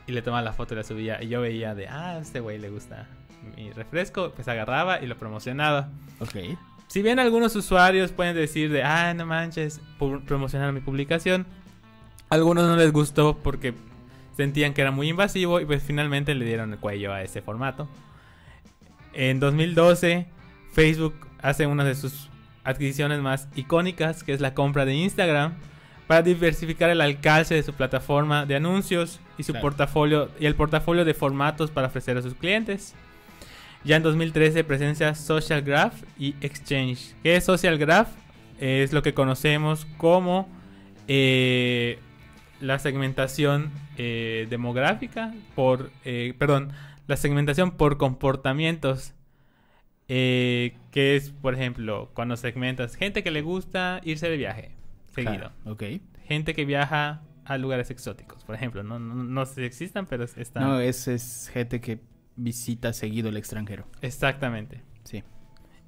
[0.07, 2.41] Y le tomaba la foto y la subía y yo veía de, ah, a este
[2.41, 3.09] güey le gusta
[3.57, 5.89] mi refresco, pues agarraba y lo promocionaba.
[6.21, 6.37] Ok.
[6.89, 9.81] Si bien algunos usuarios pueden decir de, ah, no manches,
[10.27, 11.47] promocionar mi publicación,
[12.31, 13.75] a algunos no les gustó porque
[14.37, 17.89] sentían que era muy invasivo y pues finalmente le dieron el cuello a ese formato.
[19.13, 20.27] En 2012,
[20.73, 22.29] Facebook hace una de sus
[22.65, 25.55] adquisiciones más icónicas, que es la compra de Instagram,
[26.07, 29.63] para diversificar el alcance de su plataforma de anuncios y su Claro.
[29.63, 32.95] portafolio y el portafolio de formatos para ofrecer a sus clientes.
[33.85, 37.15] Ya en 2013 presencia Social Graph y Exchange.
[37.23, 38.09] ¿Qué es Social Graph?
[38.59, 40.49] Es lo que conocemos como
[41.07, 41.99] eh,
[42.63, 46.73] la segmentación eh, demográfica por, eh, perdón,
[47.07, 49.13] la segmentación por comportamientos.
[50.07, 54.71] que es, por ejemplo, cuando segmentas gente que le gusta irse de viaje
[55.09, 55.53] seguido.
[56.27, 58.83] Gente que viaja a lugares exóticos, por ejemplo.
[58.83, 60.63] No, no, no sé si existan, pero están.
[60.63, 61.99] No, es, es gente que
[62.37, 63.87] visita seguido el extranjero.
[64.03, 64.81] Exactamente.
[65.05, 65.23] Sí.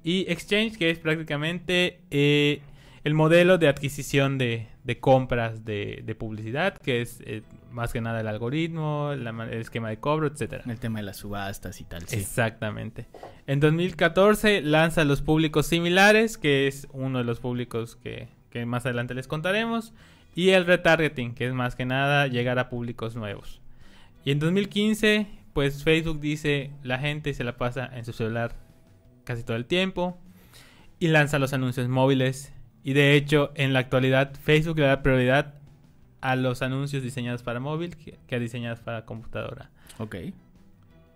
[0.03, 2.61] Y Exchange, que es prácticamente eh,
[3.03, 8.01] el modelo de adquisición de, de compras de, de publicidad, que es eh, más que
[8.01, 10.63] nada el algoritmo, la el esquema de cobro, etcétera.
[10.67, 12.07] El tema de las subastas y tal.
[12.07, 12.17] Sí.
[12.17, 13.07] Exactamente.
[13.45, 18.85] En 2014 lanza los públicos similares, que es uno de los públicos que, que más
[18.85, 19.93] adelante les contaremos.
[20.35, 23.61] Y el retargeting, que es más que nada llegar a públicos nuevos.
[24.23, 28.53] Y en 2015, pues Facebook dice, la gente se la pasa en su celular
[29.23, 30.15] casi todo el tiempo.
[30.99, 32.53] Y lanza los anuncios móviles.
[32.83, 35.55] Y de hecho, en la actualidad, Facebook le da prioridad
[36.21, 39.71] a los anuncios diseñados para móvil que, que a diseñados para computadora.
[39.97, 40.17] Ok.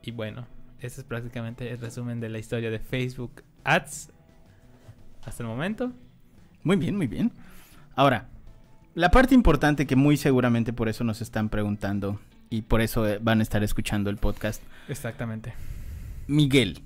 [0.01, 0.47] Y bueno,
[0.79, 4.09] ese es prácticamente el resumen de la historia de Facebook Ads
[5.21, 5.91] hasta el momento.
[6.63, 7.31] Muy bien, muy bien.
[7.93, 8.27] Ahora,
[8.95, 12.19] la parte importante que muy seguramente por eso nos están preguntando
[12.51, 14.61] y por eso eh, van a estar escuchando el podcast.
[14.87, 15.53] Exactamente.
[16.27, 16.83] Miguel,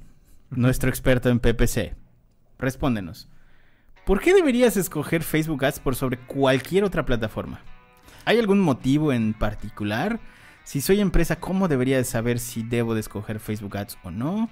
[0.51, 1.95] nuestro experto en PPC,
[2.58, 3.28] respóndenos.
[4.06, 7.62] ¿Por qué deberías escoger Facebook Ads por sobre cualquier otra plataforma?
[8.23, 10.19] ¿Hay algún motivo en particular?
[10.63, 14.49] Si soy empresa, ¿cómo debería de saber si debo de escoger Facebook Ads o no?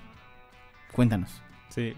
[0.92, 1.44] Cuéntanos.
[1.70, 1.94] Sí.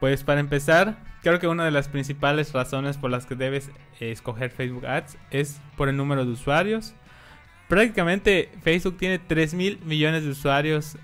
[0.00, 3.68] Pues para empezar, creo que una de las principales razones por las que debes
[4.00, 6.94] eh, escoger Facebook Ads es por el número de usuarios.
[7.72, 10.98] Prácticamente Facebook tiene 3 mil millones de usuarios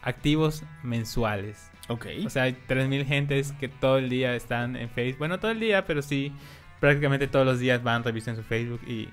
[0.00, 1.70] activos mensuales.
[1.88, 2.06] Ok.
[2.24, 5.18] O sea, hay 3.000 gentes que todo el día están en Facebook.
[5.18, 6.32] Bueno, todo el día, pero sí,
[6.80, 9.10] prácticamente todos los días van, revisan su Facebook y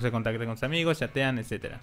[0.00, 1.76] se contactan con sus amigos, chatean, etc.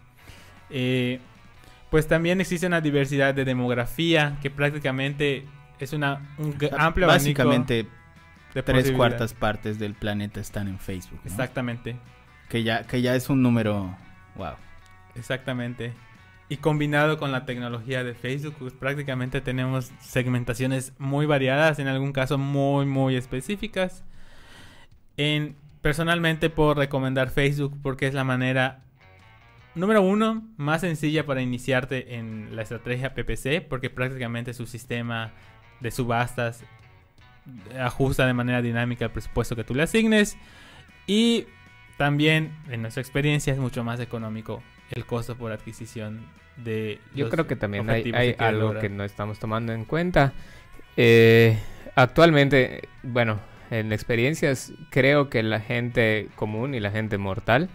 [1.90, 5.46] pues también existe una diversidad de demografía que prácticamente
[5.80, 7.88] es una, un amplio abanico Básicamente,
[8.54, 11.22] de tres cuartas partes del planeta están en Facebook.
[11.24, 11.32] ¿no?
[11.32, 11.96] Exactamente,
[12.50, 13.96] Que ya, que ya es un número.
[14.38, 14.56] Wow.
[15.16, 15.94] exactamente.
[16.50, 22.14] Y combinado con la tecnología de Facebook, pues prácticamente tenemos segmentaciones muy variadas, en algún
[22.14, 24.06] caso muy, muy específicas.
[25.18, 28.84] En, personalmente puedo recomendar Facebook porque es la manera
[29.76, 35.32] número uno, más sencilla para iniciarte en la estrategia PPC, porque prácticamente su sistema
[35.80, 36.64] de subastas
[37.80, 40.38] ajusta de manera dinámica el presupuesto que tú le asignes.
[41.06, 41.46] Y
[41.98, 47.00] también, en nuestra experiencia, es mucho más económico el costo por adquisición de...
[47.14, 48.82] Yo creo que también hay, hay que algo lograr.
[48.82, 50.34] que no estamos tomando en cuenta.
[50.96, 51.58] Eh,
[51.96, 53.40] actualmente, bueno,
[53.72, 57.70] en experiencias, creo que la gente común y la gente mortal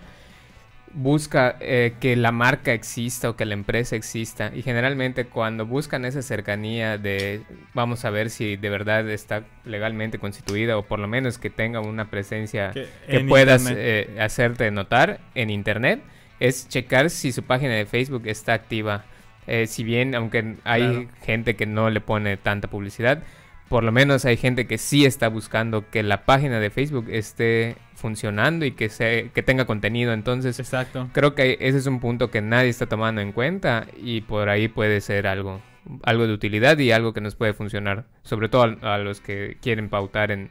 [0.94, 4.52] busca eh, que la marca exista o que la empresa exista.
[4.54, 7.42] Y generalmente cuando buscan esa cercanía de
[7.74, 11.80] vamos a ver si de verdad está legalmente constituida o por lo menos que tenga
[11.80, 12.72] una presencia
[13.08, 16.00] Que puedas eh, hacerte notar en internet
[16.40, 19.04] es checar si su página de Facebook está activa.
[19.46, 21.08] Eh, si bien, aunque hay Claro.
[21.24, 23.22] gente que no le pone tanta publicidad,
[23.72, 27.76] por lo menos hay gente que sí está buscando que la página de Facebook esté
[27.94, 30.12] funcionando y que, se, que tenga contenido.
[30.12, 31.08] Entonces, Exacto.
[31.14, 34.68] creo que ese es un punto que nadie está tomando en cuenta y por ahí
[34.68, 35.62] puede ser algo,
[36.02, 39.56] algo de utilidad y algo que nos puede funcionar, sobre todo a, a los que
[39.62, 40.50] quieren pautar en,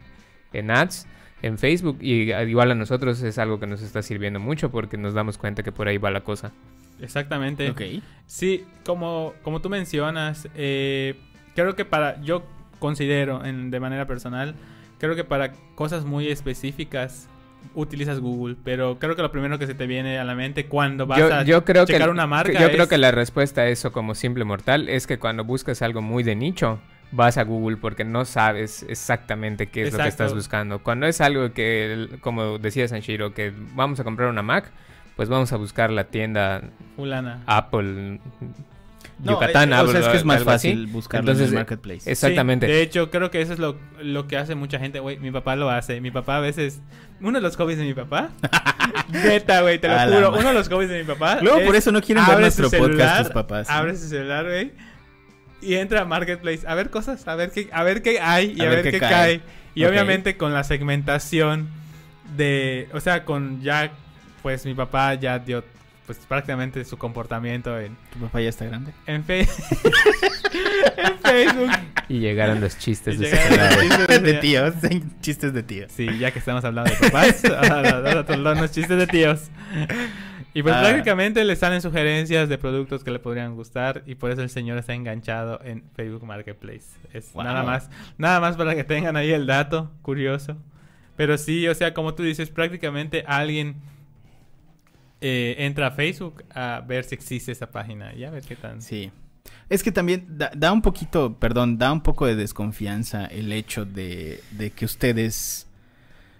[0.51, 1.05] en ads,
[1.43, 5.13] en Facebook y igual a nosotros es algo que nos está sirviendo mucho porque nos
[5.13, 6.53] damos cuenta que por ahí va la cosa.
[6.99, 7.69] Exactamente.
[7.69, 7.81] Ok.
[8.25, 11.17] Sí, como, como tú mencionas, eh,
[11.53, 12.43] creo que para, yo
[12.81, 14.55] considero en- de manera personal,
[14.97, 17.29] creo que para cosas muy específicas
[17.75, 21.05] utilizas Google, pero creo que lo primero que se te viene a la mente cuando
[21.05, 23.67] vas Yo, a yo creo que checar una marca yo creo que la respuesta a
[23.67, 26.79] eso como simple mortal es que cuando buscas algo muy de nicho
[27.11, 30.79] vas a Google porque no sabes exactamente qué es lo que estás buscando.
[30.79, 34.71] Cuando es algo que, como decía Sanshiro, que vamos a comprar una Mac,
[35.17, 36.63] pues vamos a buscar la tienda
[36.95, 37.43] fulana.
[37.45, 38.19] Apple,
[39.23, 41.53] No, Yucatán, eh, o Apple, sea, es que es más fácil buscarlo en Entonces, el
[41.53, 42.11] eh, marketplace.
[42.11, 42.65] Exactamente.
[42.65, 45.19] Sí, de hecho, creo que eso es lo, lo que hace mucha gente, güey.
[45.19, 46.01] Mi papá lo hace.
[46.01, 46.81] Mi papá a veces...
[47.19, 48.31] Uno de los hobbies de mi papá.
[49.09, 50.31] Neta, güey, te lo A juro.
[50.31, 51.39] Uno de los hobbies de mi papá.
[51.41, 53.69] Luego es por eso no quieren ver nuestro su podcast celular, tus papás.
[53.69, 53.75] ¿no?
[53.75, 54.71] Abre su celular, güey.
[55.61, 58.61] Y entra a Marketplace a ver cosas, a ver qué, a ver qué hay y
[58.61, 59.41] a, ver, qué, cae.
[59.75, 59.91] Y Ok.
[59.91, 61.69] obviamente con la segmentación
[62.35, 63.91] de, o sea, con ya,
[64.41, 65.63] pues mi papá ya dio,
[66.15, 68.91] pues prácticamente su comportamiento en, ¿Tu papá ya está grande?
[69.05, 69.41] en, Fe-
[70.97, 71.69] en Facebook.
[72.09, 74.73] Y llegaron los chistes de los chistes de tíos,
[75.21, 75.91] chistes de tíos.
[75.91, 79.49] Sí, ya que estamos hablando de papás, ahora unos chistes de tíos.
[80.53, 80.81] Y pues Ah.
[80.81, 84.77] prácticamente le salen sugerencias de productos que le podrían gustar y por eso el señor
[84.77, 86.87] está enganchado en Facebook Marketplace.
[87.13, 87.43] Es Wow.
[87.45, 90.57] nada más, nada más para que tengan ahí el dato, curioso.
[91.15, 93.75] Pero sí, o sea, como tú dices, prácticamente alguien
[95.21, 98.81] eh, entra a Facebook a ver si existe esa página y a ver qué tan...
[98.81, 99.11] Sí.
[99.69, 103.85] Es que también da, da un poquito, perdón, da un poco de desconfianza el hecho
[103.85, 105.67] de, de que ustedes,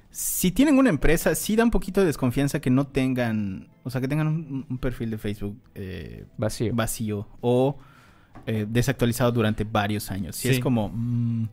[0.10, 4.02] si tienen una empresa, sí da un poquito de desconfianza que no tengan, o sea,
[4.02, 6.74] que tengan un, un perfil de Facebook eh, Vacío.
[6.76, 7.78] vacío o
[8.46, 10.36] eh, desactualizado durante varios años.
[10.36, 10.56] Si Sí.
[10.56, 11.48] es como, mm,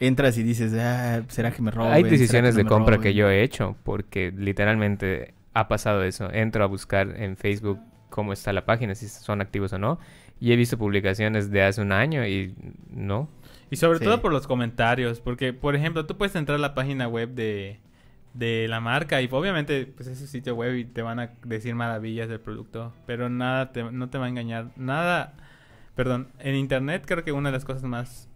[0.00, 1.92] entras y dices, ah, ¿será que me roben?
[1.92, 6.02] Hay ¿Será que decisiones de compra roben?" que yo he hecho porque literalmente ha pasado
[6.04, 6.30] eso.
[6.32, 9.98] Entro a buscar en Facebook cómo está la página, si son activos o no.
[10.40, 12.54] Y he visto publicaciones de hace un año y
[12.90, 13.28] no.
[13.70, 14.04] Y sobre Sí.
[14.04, 17.78] todo por los comentarios, porque por ejemplo, tú puedes entrar a la página web de,
[18.34, 21.74] de la marca y obviamente pues es su sitio web y te van a decir
[21.74, 25.34] maravillas del producto, pero nada te, no te va a engañar, nada,
[25.94, 28.28] perdón, en internet creo que una de las cosas más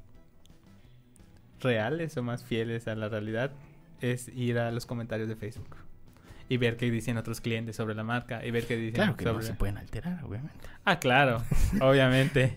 [1.61, 3.53] reales o más fieles a la realidad
[4.01, 5.77] es ir a los comentarios de Facebook
[6.49, 9.25] y ver qué dicen otros clientes sobre la marca y ver qué dicen Claro que
[9.25, 10.69] no se pueden alterar, obviamente.
[10.85, 11.43] Ah, claro,
[11.81, 12.57] obviamente.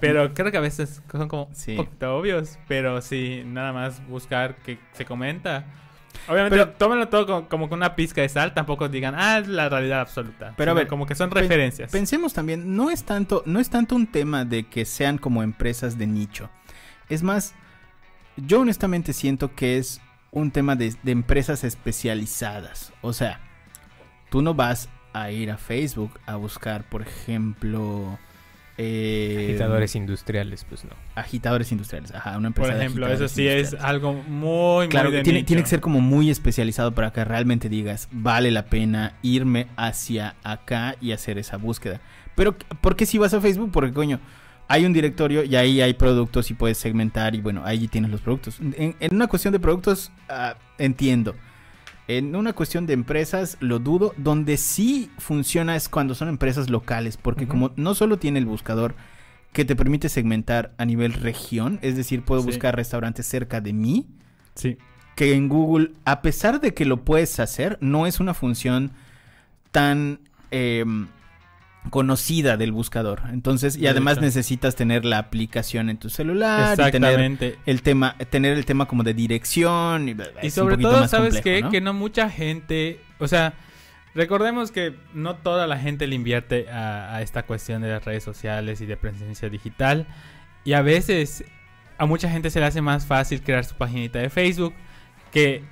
[0.00, 1.72] Pero creo que a veces son como Sí.
[1.72, 2.58] un poquito obvios.
[2.68, 5.64] Pero sí, nada más buscar que se comenta.
[6.28, 8.54] Obviamente, Pero- tómenlo todo como, como con una pizca de sal.
[8.54, 10.54] Tampoco digan, ah, es la realidad absoluta.
[10.56, 11.90] Pero a ver, como que son pen- referencias.
[11.92, 15.98] Pensemos también, no es tanto, no es tanto un tema de que sean como empresas
[15.98, 16.48] de nicho.
[17.10, 17.54] Es más,
[18.36, 20.00] yo honestamente siento que es
[20.36, 22.92] un tema de, de empresas especializadas.
[23.00, 23.40] O sea,
[24.30, 28.18] tú no vas a ir a Facebook a buscar, por ejemplo,
[28.76, 30.90] eh, Agitadores industriales, pues no.
[31.14, 32.12] agitadores industriales.
[32.14, 35.38] Ajá, una Por empresa de ejemplo, eso sí es algo muy, Claro, muy de tiene,
[35.38, 35.46] nicho.
[35.46, 40.36] tiene que ser como muy especializado para que realmente digas, vale la pena irme hacia
[40.44, 42.02] acá y hacer esa búsqueda.
[42.34, 43.70] Pero, ¿por qué si vas a Facebook?
[43.72, 44.20] Porque, coño,
[44.68, 48.20] hay un directorio y ahí hay productos y puedes segmentar y bueno, ahí tienes los
[48.20, 48.58] productos.
[48.60, 51.34] En, en una cuestión de productos, ah, entiendo.
[52.08, 54.14] En una cuestión de empresas, lo dudo.
[54.16, 58.94] Donde sí funciona es cuando son empresas locales, porque como no solo tiene el buscador
[59.52, 62.46] que te permite segmentar a nivel región, es decir, puedo Sí.
[62.48, 64.06] buscar restaurantes cerca de mí,
[64.54, 64.76] Sí.
[65.16, 68.92] que en Google, a pesar de que lo puedes hacer, no es una función
[69.72, 70.84] tan, eh,
[71.90, 73.22] conocida del buscador.
[73.32, 77.58] Entonces, y De además necesitas tener la aplicación en tu celular y tener Exactamente.
[77.66, 81.62] el tema, tener el tema como de dirección y, Y sobre todo, ¿sabes qué?
[81.62, 81.70] ¿no?
[81.70, 83.54] Que no mucha gente, o sea,
[84.14, 88.24] recordemos que no toda la gente le invierte a, a esta cuestión de las redes
[88.24, 90.06] sociales y de presencia digital.
[90.64, 91.44] Y a veces
[91.98, 94.74] a mucha gente se le hace más fácil crear su paginita de Facebook
[95.32, 95.62] que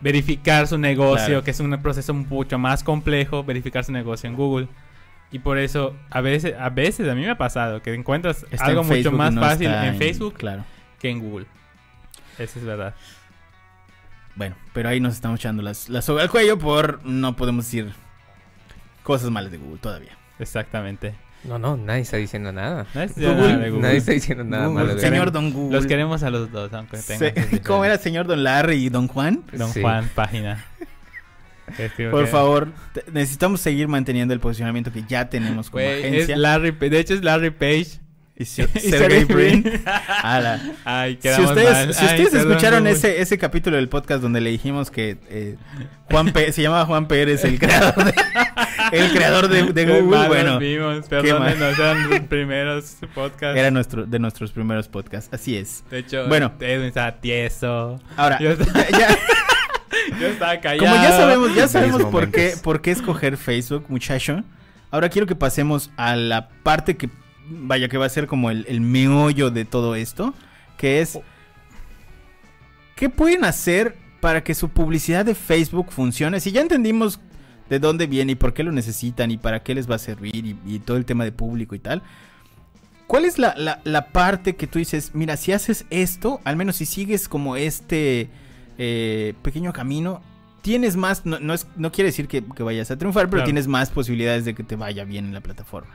[0.00, 1.44] verificar su negocio, Claro.
[1.44, 4.68] que es un proceso mucho más complejo, verificar su negocio en Google.
[5.30, 8.66] Y por eso, a veces, a veces a mí me ha pasado que encuentras Está
[8.66, 10.64] algo en mucho más no fácil está en Facebook Claro.
[11.00, 11.46] que en Google.
[12.38, 12.94] Eso es verdad.
[14.36, 17.92] Bueno, pero ahí nos estamos echando las, la soga al cuello por no podemos decir
[19.02, 20.16] cosas malas de Google todavía.
[20.38, 21.14] Exactamente.
[21.44, 22.86] No, no, nadie está diciendo nada.
[22.94, 23.82] No es Google- nada de Google.
[23.82, 25.32] Nadie está diciendo nada Google, malo de señor.
[25.32, 25.76] Don Google.
[25.76, 27.34] Los queremos a los dos, aunque tengan.
[27.50, 29.42] Se- ¿Cómo era señor Don Larry y Don Juan?
[29.52, 29.80] Don Sí.
[29.82, 30.64] Juan, página.
[32.10, 32.68] Por favor,
[33.12, 36.36] necesitamos seguir manteniendo el posicionamiento que ya tenemos como es agencia.
[36.36, 37.86] Larry, Pa- de hecho es Larry Page.
[38.40, 39.64] Y Se- y Sergey Brin.
[40.84, 41.92] Ay, Si ustedes, mal.
[41.94, 42.92] si Ay, ustedes perdón, escucharon Google.
[42.92, 45.56] ese, ese capítulo del podcast donde le dijimos que eh,
[46.08, 48.14] Juan Pe- se llamaba Juan Pérez, el creador de,
[48.92, 53.58] el creador de, de Google, bueno, vimos, perdónenos, eran los primeros podcasts.
[53.58, 55.82] era nuestro, de nuestros primeros podcasts, así es.
[55.90, 56.52] De hecho, Bueno.
[56.60, 58.00] Edwin estaba tieso.
[58.16, 59.18] Ahora, Yo ya- ya-
[60.20, 60.86] Yo estaba callado.
[60.90, 64.42] como ya sabemos, ya sabemos por qué, por qué escoger Facebook, muchacho.
[64.90, 67.10] Ahora quiero que pasemos a la parte que,
[67.50, 70.34] vaya, que va a ser como el, el meollo de todo esto,
[70.76, 71.18] que es,
[72.96, 76.40] ¿qué pueden hacer para que su publicidad de Facebook funcione?
[76.40, 77.20] Si ya entendimos
[77.68, 80.34] de dónde viene y por qué lo necesitan y para qué les va a servir
[80.34, 82.02] y, y todo el tema de público y tal.
[83.06, 86.76] ¿Cuál es la, la- la parte que tú dices, mira, si haces esto, al menos
[86.76, 88.30] si sigues como este
[88.78, 90.22] eh, pequeño camino,
[90.62, 93.44] tienes más, no, no es, no quiere decir que, que vayas a triunfar, pero Claro.
[93.46, 95.94] tienes más posibilidades de que te vaya bien en la plataforma.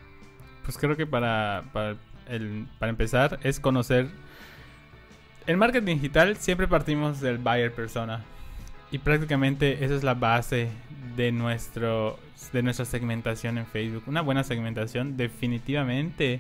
[0.64, 1.96] Pues creo que para, para,
[2.30, 4.08] el- para empezar es conocer...
[5.46, 8.22] El marketing digital siempre partimos del buyer persona.
[8.92, 10.70] Y prácticamente esa es la base
[11.18, 12.18] de, nuestro,
[12.54, 14.04] de nuestra segmentación en Facebook.
[14.08, 16.40] Una buena segmentación definitivamente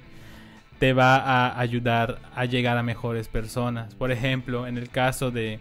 [0.79, 3.93] te va a ayudar a llegar a mejores personas.
[3.95, 5.59] Por ejemplo, en el caso de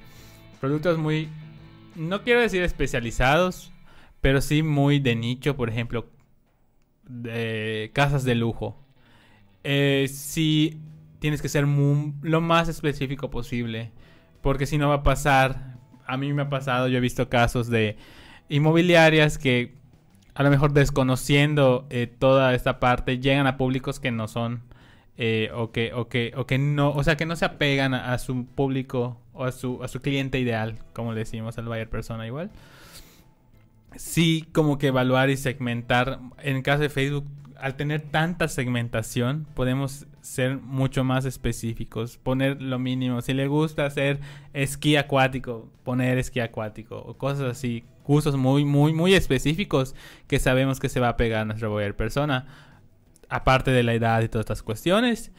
[0.62, 1.28] productos muy,
[1.96, 3.72] no quiero decir especializados,
[4.20, 6.06] pero sí muy de nicho, por ejemplo,
[7.02, 8.80] de casas de lujo.
[9.64, 10.80] Eh, sí
[11.18, 13.90] tienes que ser lo más específico posible,
[14.40, 17.68] porque si no va a pasar, a mí me ha pasado, yo he visto casos
[17.68, 17.96] de
[18.48, 19.74] inmobiliarias que
[20.32, 24.62] a lo mejor desconociendo eh, toda esta parte llegan a públicos que no son
[25.18, 28.14] eh, o que o que o que no o sea que no se apegan a,
[28.14, 31.88] a su público o a su a su cliente ideal como le decimos al buyer
[31.88, 32.50] persona igual.
[33.96, 36.18] Sí como que evaluar y segmentar.
[36.42, 37.26] En el caso de Facebook
[37.58, 43.20] al tener tanta segmentación podemos ser mucho más específicos poner lo mínimo.
[43.20, 44.18] Si le gusta hacer
[44.54, 49.94] esquí acuático poner esquí acuático o cosas así gustos muy muy muy específicos
[50.26, 52.71] que sabemos que se va a pegar a nuestra buyer persona
[53.32, 55.32] aparte de la edad y todas estas cuestiones.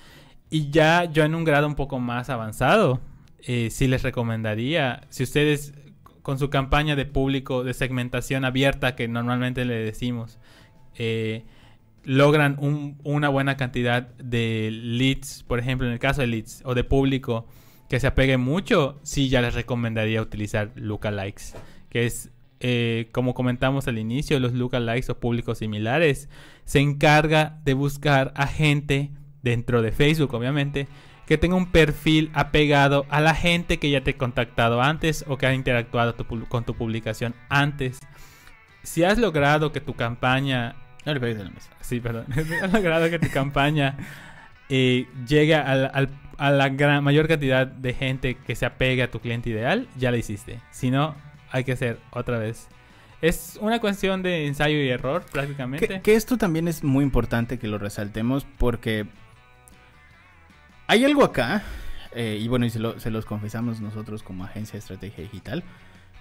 [0.49, 2.99] Y ya yo en un grado un poco más avanzado
[3.39, 5.73] eh, sí les recomendaría si ustedes
[6.21, 10.39] con su campaña de público de segmentación abierta que normalmente le decimos
[10.95, 11.43] eh,
[12.05, 16.75] logran un- una buena cantidad de leads, por ejemplo, en el caso de leads o
[16.75, 17.47] de público
[17.89, 21.53] que se apegue mucho, sí ya les recomendaría utilizar lookalikes,
[21.89, 22.29] que es
[22.63, 26.29] eh, como comentamos al inicio, los lookalikes o públicos similares
[26.65, 29.11] se encarga de buscar a gente
[29.43, 30.87] dentro de Facebook, obviamente,
[31.27, 35.37] que tenga un perfil apegado a la gente que ya te ha contactado antes o
[35.37, 37.99] que ha interactuado tu con tu publicación antes.
[38.81, 41.69] Si has logrado que tu campaña No le pegues la mesa.
[41.81, 42.25] Sí, perdón.
[42.63, 43.97] Has logrado que tu campaña
[44.69, 49.11] eh, llegue al- al- a la gran, mayor cantidad de gente que se apegue a
[49.11, 50.59] tu cliente ideal, ya la hiciste.
[50.71, 51.15] Si no,
[51.53, 52.67] hay que hacer otra vez.
[53.21, 55.87] Es una cuestión de ensayo y error, prácticamente.
[55.87, 59.05] Que, que esto también es muy importante que lo resaltemos porque
[60.87, 61.63] hay algo acá,
[62.13, 65.63] eh, y bueno, y se, lo- se los confesamos nosotros como agencia de estrategia digital,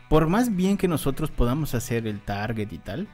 [0.09, 3.09] por más bien que nosotros podamos hacer el target y tal,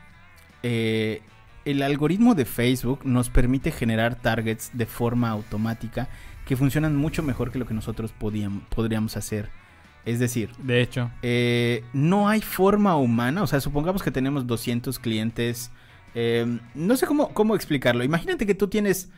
[0.62, 1.22] eh,
[1.64, 6.08] el algoritmo de Facebook nos permite generar targets de forma automática
[6.46, 9.50] que funcionan mucho mejor que lo que nosotros podríamos hacer.
[10.08, 14.98] Es decir, De hecho, eh, no hay forma humana, o sea, supongamos que tenemos 200
[14.98, 15.70] clientes,
[16.14, 19.10] eh, no sé cómo, cómo explicarlo, imagínate que tú tienes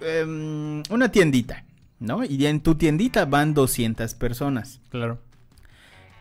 [0.00, 1.64] eh, em, una tiendita,
[1.98, 2.22] ¿no?
[2.24, 4.80] Y en tu tiendita van 200 personas.
[4.90, 5.18] claro.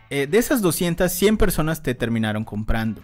[0.09, 3.01] Eh, de esas 200, 100 personas te terminaron comprando.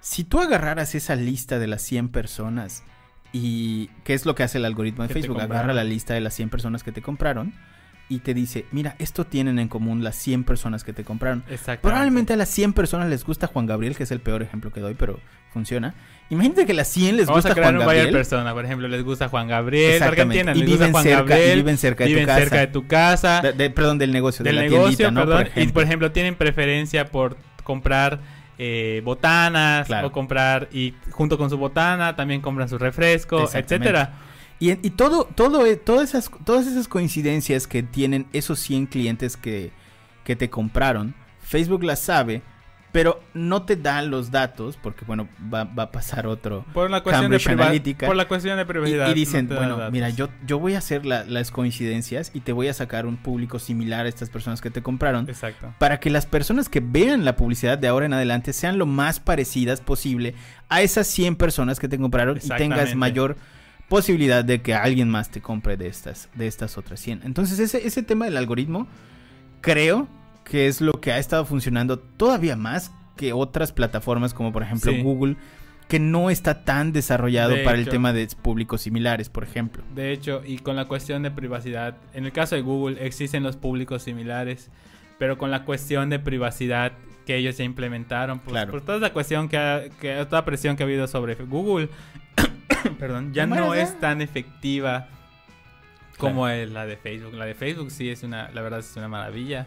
[0.00, 2.82] Si tú agarraras esa lista de las 100 personas
[3.32, 6.20] y qué es lo que hace el algoritmo de Que Facebook, agarra la lista de
[6.20, 7.54] las 100 personas que te compraron
[8.14, 11.42] y te dice, mira, esto tienen en común las 100 personas que te compraron.
[11.80, 14.80] Probablemente a las 100 personas les gusta Juan Gabriel, que es el peor ejemplo que
[14.80, 15.18] doy, pero
[15.52, 15.94] funciona.
[16.30, 18.14] Imagínate que a las 100 les Vamos a gusta crear Juan un buyer Gabriel.
[18.14, 18.52] persona.
[18.54, 19.96] Por ejemplo, les gusta Juan Gabriel.
[19.96, 21.56] Y les gusta viven Juan cerca, y Gabriel.
[21.56, 22.40] viven cerca de tu viven casa.
[22.40, 23.40] cerca de tu casa.
[23.42, 25.20] De- de- perdón, del negocio, del de la negocio, tiendita, ¿no?
[25.20, 25.48] perdón.
[25.54, 28.20] Por y por ejemplo, tienen preferencia por comprar
[28.58, 30.08] eh, botanas Claro.
[30.08, 34.12] o comprar y junto con su botana también compran su refresco, etcétera.
[34.62, 39.36] Y, y todo, todo, eh, todas, esas, todas esas coincidencias que tienen esos 100 clientes
[39.36, 39.72] que,
[40.24, 42.42] que te compraron, Facebook las sabe,
[42.92, 46.64] pero no te da los datos, porque bueno, va, va a pasar otro.
[46.74, 48.06] Por la cuestión de Cambridge Analytica.
[48.06, 49.08] por la cuestión de privacidad.
[49.10, 52.52] y dicen, no bueno, mira, yo, yo voy a hacer la- las coincidencias y te
[52.52, 55.26] voy a sacar un público similar a estas personas que te compraron.
[55.28, 55.74] Exacto.
[55.78, 59.18] Para que las personas que vean la publicidad de ahora en adelante sean lo más
[59.20, 60.34] parecidas posible
[60.68, 63.36] a esas 100 personas que te compraron y tengas mayor
[63.96, 67.20] posibilidad de que alguien más te compre de estas, de estas otras 100.
[67.24, 68.86] Entonces ese, ese tema del algoritmo
[69.60, 70.08] creo
[70.44, 74.92] que es lo que ha estado funcionando todavía más que otras plataformas como por ejemplo
[74.92, 75.02] Sí.
[75.02, 75.36] Google
[75.88, 79.82] que no está tan desarrollado De para el tema de públicos similares, por ejemplo.
[79.94, 83.56] De hecho, y con la cuestión de privacidad, en el caso de Google existen los
[83.58, 84.70] públicos similares,
[85.18, 86.92] pero con la cuestión de privacidad
[87.26, 88.70] que ellos ya implementaron, pues, Claro.
[88.70, 91.90] por toda la cuestión que, ha- que toda la presión que ha habido sobre Google,
[92.98, 95.08] perdón, ya ¿Cómo no es tan efectiva
[96.18, 97.34] como es la de Facebook.
[97.34, 99.66] La de Facebook sí es una, la verdad es una maravilla.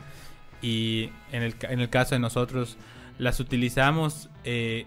[0.62, 2.78] Y en el, ca- en el caso de nosotros,
[3.18, 4.86] las utilizamos eh,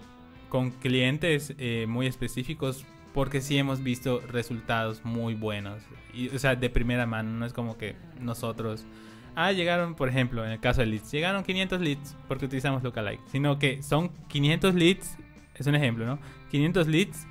[0.49, 5.83] con clientes eh, muy específicos porque sí hemos visto resultados muy buenos.
[6.15, 8.87] Y, o sea, de primera mano, no es como que nosotros...
[9.35, 13.21] Ah, llegaron, por ejemplo, en el caso de leads, llegaron 500 leads porque utilizamos Lookalike.
[13.31, 15.17] Sino que son 500 leads,
[15.55, 16.19] es un ejemplo, ¿no?
[16.51, 17.27] 500 leads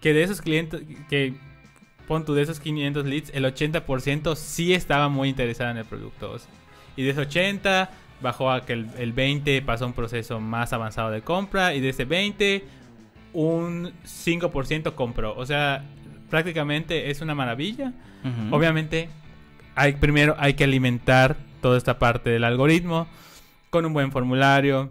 [0.00, 1.34] que de esos clientes, que
[2.06, 6.32] pon tú de esos 500 leads, el 80% sí estaba muy interesado en el producto.
[6.32, 6.50] o sea,
[6.96, 7.90] y de ese 80
[8.20, 11.80] bajó a que el, el 20 pasó a un proceso más avanzado de compra y
[11.80, 12.64] de ese 20
[13.32, 15.36] un 5% compró.
[15.36, 15.84] O sea,
[16.28, 17.92] prácticamente es una maravilla.
[18.50, 19.08] Obviamente,
[19.74, 23.06] hay, primero hay que alimentar toda esta parte del algoritmo
[23.70, 24.90] con un buen formulario,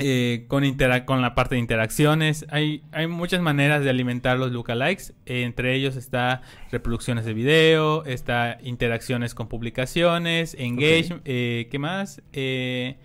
[0.00, 0.64] eh, con,
[1.04, 2.46] con la parte de interacciones.
[2.50, 5.14] Hay, hay muchas maneras de alimentar los lookalikes.
[5.26, 12.22] Eh, entre ellos está reproducciones de video, está interacciones con publicaciones, engagement, eh, ¿qué más?
[12.32, 12.96] Eh,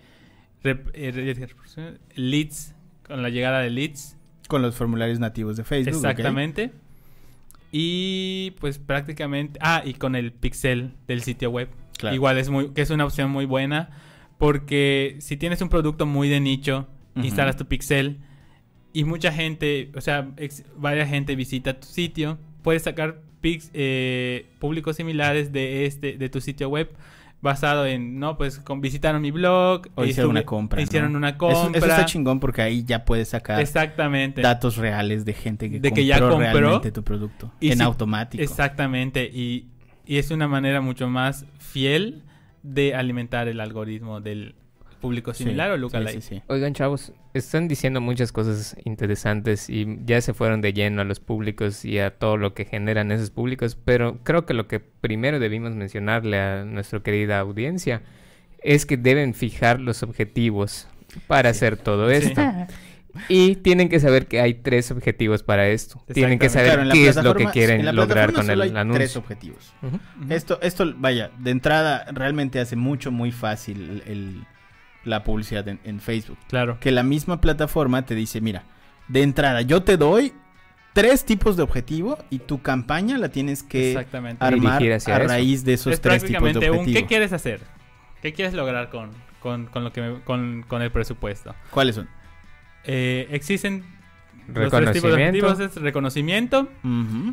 [0.64, 1.48] eh,
[2.14, 2.74] leads,
[3.06, 4.16] con la llegada de leads.
[4.48, 5.96] Con los formularios nativos de Facebook.
[5.96, 6.04] ¿ok?
[6.04, 6.72] Exactamente.
[7.72, 9.58] Y pues prácticamente.
[9.62, 11.68] Ah, y con el pixel del sitio web.
[11.98, 12.14] Claro.
[12.14, 13.90] Igual es muy, que es una opción muy buena.
[14.38, 18.18] Porque si tienes un producto muy de nicho, instalas tu pixel.
[18.92, 20.30] Y mucha gente, o sea,
[20.76, 22.38] varias gente visita tu sitio.
[22.62, 23.20] Puedes sacar
[23.74, 26.90] eh, públicos similares de este, de tu sitio web.
[27.42, 29.82] Basado en, no, pues con, visitaron mi blog.
[29.94, 30.82] O hicieron estuve- una compra.
[30.82, 31.18] Hicieron ¿no?
[31.18, 31.36] una
[31.76, 34.40] Eso- está chingón porque ahí ya puedes sacar Exactamente.
[34.40, 36.38] datos reales de gente que De compró que ya compró.
[36.60, 37.52] realmente tu producto.
[37.60, 38.42] Y en si- automático.
[38.42, 39.66] Exactamente, y,
[40.06, 42.22] y es una manera mucho más fiel
[42.66, 44.54] de alimentar el algoritmo del
[45.00, 46.20] público Sí, similar o sí, lookalike.
[46.22, 46.42] sí, sí.
[46.48, 51.20] Oigan, chavos, están diciendo muchas cosas interesantes y ya se fueron de lleno a los
[51.20, 55.38] públicos y a todo lo que generan esos públicos, pero creo que lo que primero
[55.38, 58.02] debimos mencionarle a nuestra querida audiencia
[58.62, 60.88] es que deben fijar los objetivos
[61.26, 61.58] para Sí.
[61.58, 62.16] hacer todo Sí.
[62.26, 62.40] esto.
[63.28, 66.02] Y tienen que saber que hay tres objetivos para esto.
[66.12, 68.98] Tienen que saber Claro, qué es lo que quieren lograr con solo el hay anuncio.
[68.98, 69.72] Tres objetivos.
[70.28, 74.44] Esto, esto, vaya, de entrada realmente hace mucho, muy fácil el- el-
[75.04, 76.38] la publicidad en, en Facebook.
[76.48, 76.78] Claro.
[76.80, 78.64] Que la misma plataforma te dice, mira,
[79.08, 80.32] de entrada yo te doy
[80.94, 83.96] tres tipos de objetivo y tu campaña la tienes que
[84.40, 85.12] armar a eso.
[85.28, 87.00] raíz de esos es tres tipos de prácticamente un objetivo.
[87.00, 87.60] ¿qué quieres hacer?
[88.22, 89.10] ¿Qué quieres lograr con,
[89.40, 91.54] con, con lo que me- con, con el presupuesto?
[91.70, 92.08] ¿Cuáles son?
[92.86, 93.84] Eh, existen
[94.48, 95.46] los tres tipos de Reconocimiento.
[95.46, 95.60] objetivos.
[95.60, 96.68] Es reconocimiento,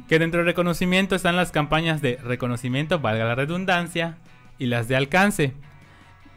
[0.07, 4.17] que dentro del reconocimiento están las campañas de reconocimiento, valga la redundancia,
[4.59, 5.53] y las de alcance.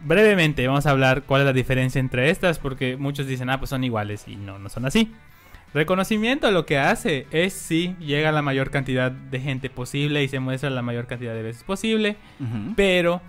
[0.05, 3.71] Brevemente vamos a hablar cuál es la diferencia entre estas, porque muchos dicen, ah, pues
[3.71, 5.13] son iguales, y no, no son así.
[5.75, 10.29] Reconocimiento lo que hace es si llega a la mayor cantidad de gente posible y
[10.29, 12.17] se muestra la mayor cantidad de veces posible,
[12.77, 13.21] pero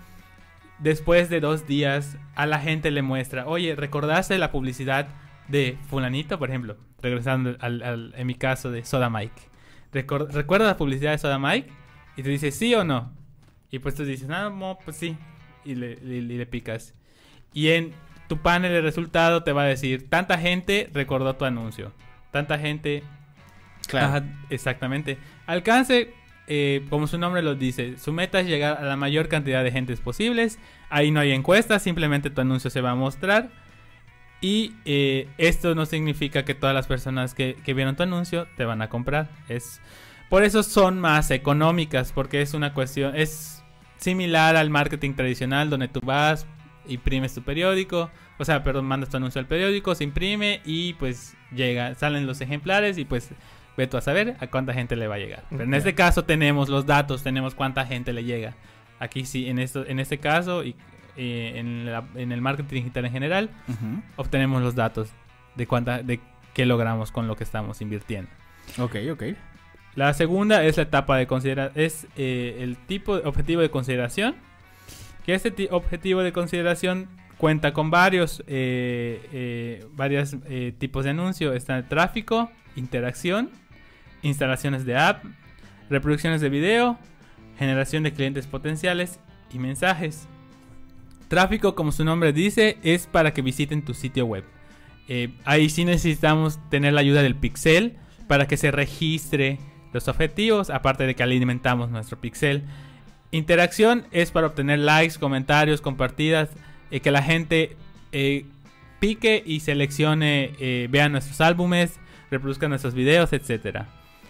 [0.78, 5.08] después de dos días a la gente le muestra, oye, ¿recordaste la publicidad
[5.48, 6.76] de fulanito, por ejemplo?
[7.02, 9.42] Regresando al, al- en mi caso de Soda Mike.
[9.92, 11.70] Recor- ¿Recuerdas la publicidad de Soda Mike?
[12.16, 13.12] Y te dice sí o no.
[13.70, 15.16] Y pues tú dices, ah, no, pues sí.
[15.64, 16.94] Y le, le- le picas.
[17.52, 17.92] Y en
[18.28, 21.92] tu panel de resultado te va a decir, tanta gente recordó tu anuncio,
[22.30, 23.02] tanta gente...
[23.86, 24.06] Claro.
[24.08, 25.16] Ajá, exactamente.
[25.46, 26.12] Alcance,
[26.46, 29.70] eh, como su nombre lo dice, su meta es llegar a la mayor cantidad de
[29.72, 30.58] gentes posibles.
[30.90, 33.48] Ahí no hay encuestas, simplemente tu anuncio se va a mostrar.
[34.40, 38.64] Y eh, esto no significa que todas las personas que, que vieron tu anuncio te
[38.64, 39.28] van a comprar.
[39.48, 39.80] Es
[40.28, 43.64] por eso son más económicas, porque es una cuestión, es
[43.96, 46.46] similar al marketing tradicional donde tú vas,
[46.86, 51.34] imprimes tu periódico, o sea, perdón, mandas tu anuncio al periódico, se imprime y pues
[51.50, 53.30] llega, salen los ejemplares y pues
[53.76, 55.44] ve tú a saber a cuánta gente le va a llegar.
[55.48, 58.54] Pero en este caso tenemos los datos, tenemos cuánta gente le llega.
[59.00, 60.76] Aquí sí, en, esto, en este caso y
[61.18, 63.50] eh, en, la- en el marketing digital en general,
[64.16, 65.10] obtenemos los datos
[65.56, 66.20] de cuánta, de
[66.54, 68.30] qué logramos con lo que estamos invirtiendo.
[68.78, 69.22] Ok, ok.
[69.94, 74.36] La segunda es la etapa de consideración, es eh, el tipo de objetivo de consideración.
[75.26, 81.10] Que este ti- objetivo de consideración cuenta con varios, eh, eh, varios eh, tipos de
[81.10, 81.52] anuncio.
[81.52, 83.50] Está el tráfico, interacción,
[84.22, 85.24] instalaciones de app,
[85.90, 86.98] reproducciones de video,
[87.58, 89.20] generación de clientes potenciales
[89.52, 90.28] y mensajes.
[91.28, 94.44] Tráfico, como su nombre dice, es para que visiten tu sitio web.
[95.08, 99.58] Eh, ahí sí necesitamos tener la ayuda del pixel para que se registre
[99.92, 102.64] los objetivos, aparte de que alimentamos nuestro pixel.
[103.30, 106.50] Interacción es para obtener likes, comentarios, compartidas,
[107.02, 107.76] que la gente
[108.12, 108.46] eh,
[109.00, 112.00] pique y seleccione, eh, vea nuestros álbumes,
[112.30, 113.84] reproduzca nuestros videos, etc.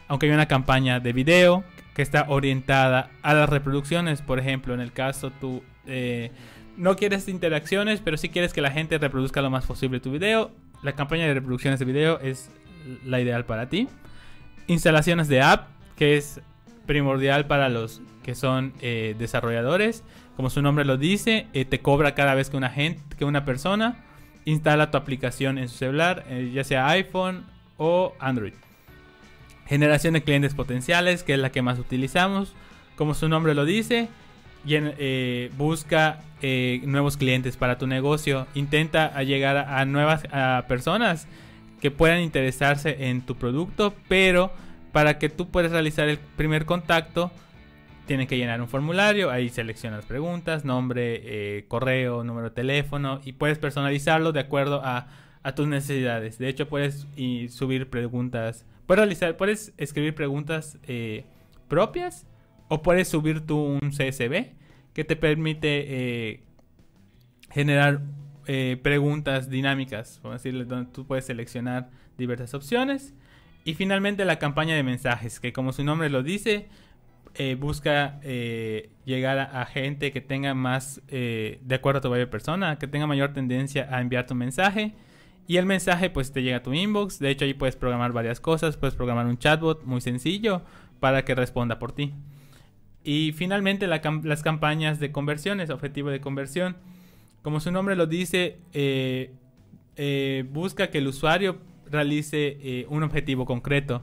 [0.08, 1.62] Aunque hay una campaña de video
[1.94, 5.62] que está orientada a las reproducciones, por ejemplo, en el caso tú
[6.78, 10.52] no quieres interacciones, pero sí quieres que la gente reproduzca lo más posible tu video,
[10.82, 12.50] la campaña de reproducciones de video es
[13.04, 13.88] la ideal para ti.
[14.68, 16.40] Instalaciones de app, que es
[16.86, 20.04] primordial para los que son eh, desarrolladores.
[20.36, 23.44] Como su nombre lo dice, eh, te cobra cada vez que una gente, que una
[23.44, 24.04] persona
[24.44, 27.44] instala tu aplicación en su celular, eh, ya sea iPhone
[27.76, 28.54] o Android.
[29.66, 32.54] Generación de clientes potenciales, que es la que más utilizamos.
[32.96, 34.08] Como su nombre lo dice,
[34.66, 38.46] eh, busca eh, nuevos clientes para tu negocio.
[38.54, 40.22] Intenta llegar a, nuevas
[40.66, 41.26] personas
[41.80, 44.52] que puedan interesarse en tu producto, pero
[44.92, 47.30] para que tú puedas realizar el primer contacto,
[48.06, 53.32] tienen que llenar un formulario, ahí seleccionas preguntas, nombre, eh, correo, número de teléfono y
[53.32, 55.08] puedes personalizarlo de acuerdo a,
[55.56, 56.36] tus necesidades.
[56.36, 57.06] De hecho, puedes
[57.48, 60.76] subir preguntas, puedes realizar, puedes escribir preguntas
[61.68, 62.26] propias
[62.68, 64.52] o puedes subir tú un CSV
[64.92, 66.40] que te permite eh,
[67.50, 68.00] generar
[68.46, 73.14] eh, preguntas dinámicas, a decirle, donde tú puedes seleccionar diversas opciones.
[73.64, 76.68] Y finalmente la campaña de mensajes, que como su nombre lo dice,
[77.34, 78.20] eh, busca
[79.04, 83.32] llegar a, gente que tenga más, de acuerdo a tu buyer persona, que tenga mayor
[83.32, 84.94] tendencia a enviar tu mensaje.
[85.46, 87.18] Y el mensaje pues te llega a tu inbox.
[87.18, 88.76] De hecho ahí puedes programar varias cosas.
[88.76, 90.62] Puedes programar un chatbot muy sencillo
[91.00, 92.14] para que responda por ti.
[93.10, 96.76] Y finalmente las campañas de conversiones, objetivo de conversión.
[97.40, 99.30] Como su nombre lo dice, eh,
[99.96, 101.56] eh, busca que el usuario
[101.90, 104.02] realice eh, un objetivo concreto.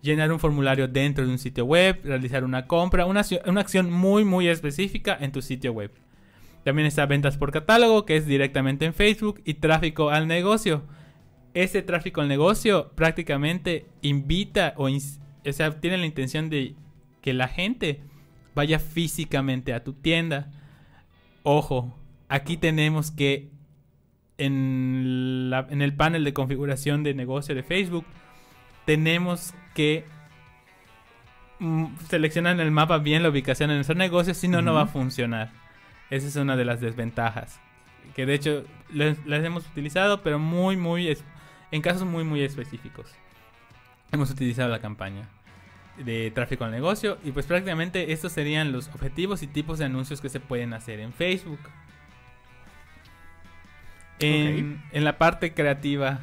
[0.00, 4.24] Llenar un formulario dentro de un sitio web, realizar una compra, una, una acción muy
[4.24, 5.92] muy específica en tu sitio web.
[6.64, 10.84] También está ventas por catálogo, que es directamente en Facebook, y tráfico al negocio.
[11.52, 16.76] Ese tráfico al negocio prácticamente invita o, o tiene la intención de
[17.20, 18.00] que la gente
[18.58, 20.50] vaya físicamente a tu tienda.
[21.44, 21.96] Ojo,
[22.28, 23.50] aquí tenemos que
[24.36, 28.04] en, la- en el panel de configuración de negocio de Facebook
[28.84, 30.04] tenemos que
[31.60, 34.82] mm, seleccionar en el mapa bien la ubicación de nuestro negocio, si no, no va
[34.82, 35.50] a funcionar.
[36.10, 37.60] Esa es una de las desventajas.
[38.16, 41.16] Que de hecho les- las hemos utilizado, pero muy, muy,
[41.70, 43.12] en casos muy, muy específicos.
[44.10, 45.28] Hemos utilizado la campaña
[46.04, 50.20] de tráfico al negocio y pues prácticamente estos serían los objetivos y tipos de anuncios
[50.20, 51.60] que se pueden hacer en Facebook.
[54.20, 56.18] En, en la parte creativa,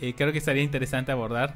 [0.00, 1.54] eh, creo que estaría interesante abordar,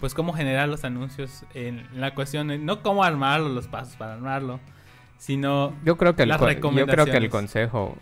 [0.00, 4.14] pues cómo generar los anuncios en la cuestión, de- no cómo armarlo, los pasos para
[4.14, 4.58] armarlo,
[5.18, 7.98] sino Yo creo que el, Las co- yo creo que el consejo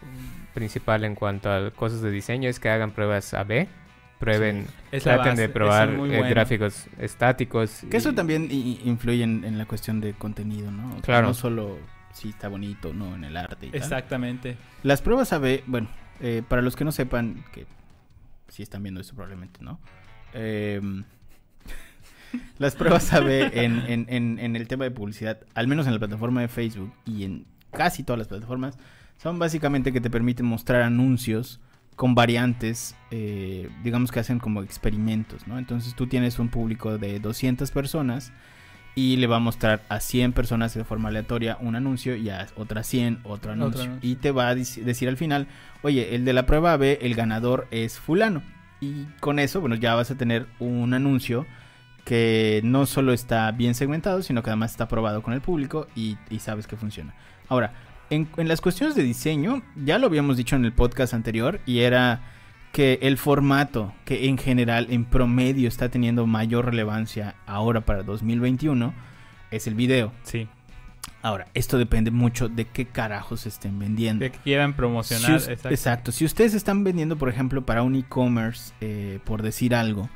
[0.55, 3.67] principal en cuanto a cosas de diseño es que hagan pruebas A/B,
[4.19, 7.83] prueben, traten base, de probar es eh, gráficos estáticos.
[7.91, 10.89] Que eso también influye en, en la cuestión de contenido, ¿no?
[10.89, 11.27] O sea, Claro.
[11.29, 11.79] No solo
[12.13, 13.79] si está bonito, no en el arte y tal.
[13.81, 14.57] Exactamente.
[14.83, 15.89] Las pruebas AB, bueno,
[16.21, 17.67] eh, para los que no sepan, que
[18.49, 19.79] si están viendo esto probablemente, ¿no?
[20.33, 21.05] Em,
[22.59, 25.99] las pruebas AB en, en- en- en el tema de publicidad, al menos en la
[25.99, 28.79] plataforma de Facebook y en casi todas las plataformas,
[29.19, 31.61] son básicamente que te permiten mostrar anuncios
[31.97, 35.59] con variantes, eh, digamos que hacen como experimentos, ¿no?
[35.59, 38.33] Entonces tú tienes un público de 200 personas
[38.95, 42.47] y le va a mostrar a 100 personas de forma aleatoria un anuncio y a
[42.57, 43.83] otras 100 otro anuncio.
[43.83, 44.09] anuncio.
[44.11, 45.49] Y te va a dec- decir al final,
[45.83, 48.43] oye, el de la prueba B, el ganador es fulano.
[48.81, 51.47] Y con eso, bueno, ya vas a tener un anuncio
[52.05, 56.17] que no solo está bien segmentado, sino que además está probado con el público y,
[56.31, 57.15] y sabes que funciona.
[57.49, 57.73] Ahora,
[58.11, 61.81] en, en las cuestiones de diseño, ya lo habíamos dicho en el podcast anterior, y
[61.81, 62.23] era
[62.73, 68.93] que el formato que en general, en promedio, está teniendo mayor relevancia ahora para 2021
[69.51, 70.13] es el video.
[70.25, 70.49] Sí.
[71.23, 74.21] Ahora, esto depende mucho de qué carajos estén vendiendo.
[74.25, 75.33] Que quieran Si promocionar.
[75.33, 75.69] exacto.
[75.71, 76.13] exacto.
[76.13, 80.09] Si ustedes están vendiendo, por ejemplo, para un e-commerce, eh, por decir algo,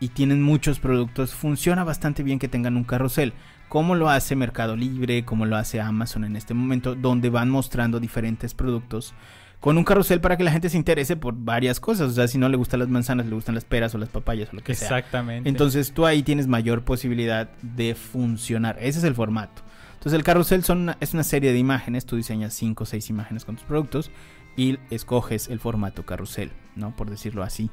[0.00, 3.32] y tienen muchos productos, funciona bastante bien que tengan un carrusel.
[3.72, 8.00] Como lo hace Mercado Libre, como lo hace Amazon en este momento, donde van mostrando
[8.00, 9.14] diferentes productos
[9.60, 12.10] con un carrusel para que la gente se interese por varias cosas.
[12.10, 14.50] O sea, si no le gustan las manzanas, le gustan las peras o las papayas
[14.52, 14.88] o lo que sea.
[14.98, 15.48] Exactamente.
[15.48, 18.76] Entonces tú ahí tienes mayor posibilidad de funcionar.
[18.78, 19.62] Ese es el formato.
[19.94, 22.04] Entonces el carrusel son una- es una serie de imágenes.
[22.04, 24.10] Tú diseñas 5 o 6 imágenes con tus productos
[24.54, 26.94] y escoges el formato carrusel, ¿no?
[26.94, 27.70] Por decirlo así.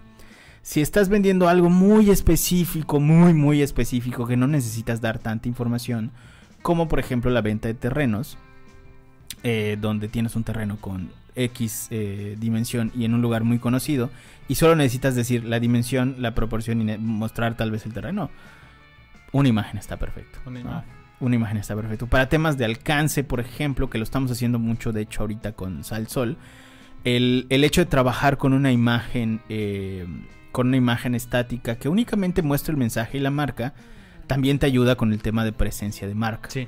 [0.61, 6.11] Si estás vendiendo algo muy específico, muy, muy específico, que no necesitas dar tanta información,
[6.61, 8.37] como por ejemplo la venta de terrenos,
[9.43, 14.09] eh, donde tienes un terreno con X eh, dimensión y en un lugar muy conocido,
[14.47, 18.29] y solo necesitas decir la dimensión, la proporción y mostrar tal vez el terreno,
[19.31, 20.39] una imagen está perfecto.
[20.45, 20.69] Una ¿no?
[20.69, 20.99] imagen.
[21.19, 22.07] Una imagen está perfecto.
[22.07, 25.83] Para temas de alcance, por ejemplo, que lo estamos haciendo mucho, de hecho, ahorita con
[25.83, 26.37] Sal Sol,
[27.03, 30.05] el, el hecho de trabajar con una imagen, eh,
[30.51, 33.73] con una imagen estática que únicamente muestra el mensaje y la marca,
[34.27, 36.49] también te ayuda con el tema de presencia de marca.
[36.49, 36.67] Sí.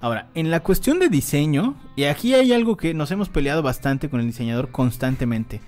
[0.00, 4.08] Ahora, en la cuestión de diseño, y aquí hay algo que nos hemos peleado bastante
[4.08, 5.60] con el diseñador constantemente.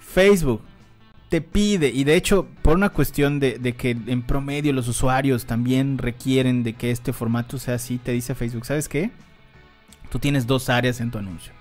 [0.00, 0.62] Facebook
[1.28, 5.46] te pide, y de hecho, por una cuestión de, de que en promedio los usuarios
[5.46, 9.10] también requieren de que este formato sea así, te dice Facebook, ¿sabes qué?
[10.10, 11.52] Tú tienes dos áreas en tu anuncio.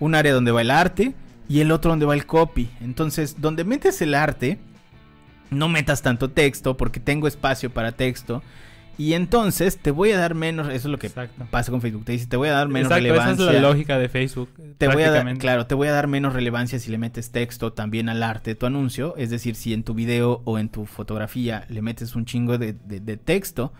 [0.00, 1.14] Un área donde va el arte
[1.48, 2.68] y el otro donde va el copy.
[2.80, 4.58] Entonces, donde metes el arte,
[5.52, 8.42] no metas tanto texto porque tengo espacio para texto.
[8.98, 11.46] Y entonces te voy a dar menos, eso es lo que Exacto.
[11.50, 13.46] pasa con Facebook, te dice, te voy a dar menos Exacto, esa relevancia.
[13.48, 14.50] es la lógica de Facebook.
[14.76, 17.72] Te voy a dar, claro, te voy a dar menos relevancia si le metes texto
[17.72, 19.14] también al arte de tu anuncio.
[19.16, 22.74] Es decir, si en tu video o en tu fotografía le metes un chingo de,
[22.74, 23.72] de- de texto,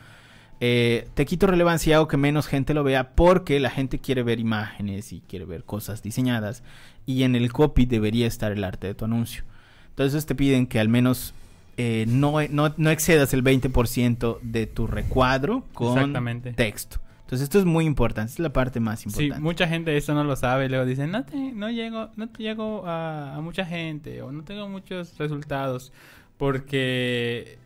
[0.61, 4.41] eh, te quito relevancia o que menos gente lo vea porque la gente quiere ver
[4.41, 6.63] imágenes y quiere ver cosas diseñadas.
[7.05, 9.45] Y en el copy debería estar el arte de tu anuncio.
[9.91, 11.35] Entonces te piden que al menos
[11.77, 16.13] eh, no, no, no excedas el 20% de tu recuadro con
[16.57, 16.99] texto.
[17.21, 19.41] Entonces esto es muy importante, es la parte más Sí, importante.
[19.41, 20.69] mucha gente eso no lo sabe.
[20.69, 24.45] Luego dicen, no, te, no llego, no te llego a, a mucha gente o no
[24.45, 25.93] tengo muchos resultados.
[26.37, 27.57] Porque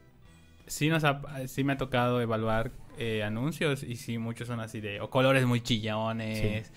[0.67, 4.81] sí, nos ha- sí me ha tocado evaluar eh, anuncios y sí, muchos son así
[4.81, 6.71] de, o colores muy chillones.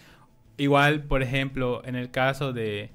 [0.57, 2.89] Igual, por ejemplo, en el caso de,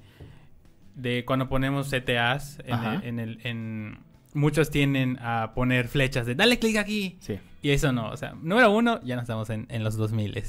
[0.95, 3.97] de cuando ponemos CTAs, en el, en el- en-
[4.35, 7.17] muchos tienden a poner flechas de, dale clic aquí.
[7.21, 7.39] Sí.
[7.63, 10.33] Y eso no, o sea, número uno, ya no estamos en, en los 2000.
[10.35, 10.41] Ya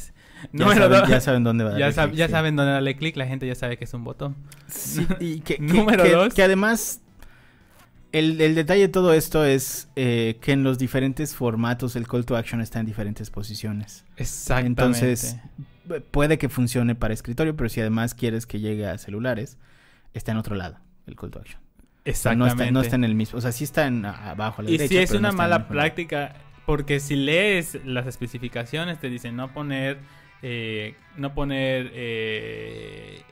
[0.53, 2.33] Número saben, dos, ya saben dónde va a ya, darle sab- ya sí.
[2.33, 4.37] saben dónde darle clic, la gente ya sabe que es un botón.
[4.69, 6.35] Sí, y que, Número que- dos.
[6.35, 7.01] que además
[8.13, 12.25] el, el detalle de todo esto es eh, que en los diferentes formatos el call
[12.27, 14.05] to action está en diferentes posiciones.
[14.17, 14.83] Exactamente.
[14.83, 15.37] Entonces
[15.89, 19.57] pu- puede que funcione para escritorio, pero si además quieres que llegue a celulares,
[20.13, 21.61] está en otro lado el call to action.
[22.07, 22.63] No, Exactamente.
[22.63, 24.79] está, no está en el mismo, o sea, sí está en, abajo a la y
[24.79, 24.89] derecha.
[24.89, 29.99] si es no una mala práctica, porque si lees las especificaciones te dicen no poner,
[30.43, 33.23] eh, no poner, eh,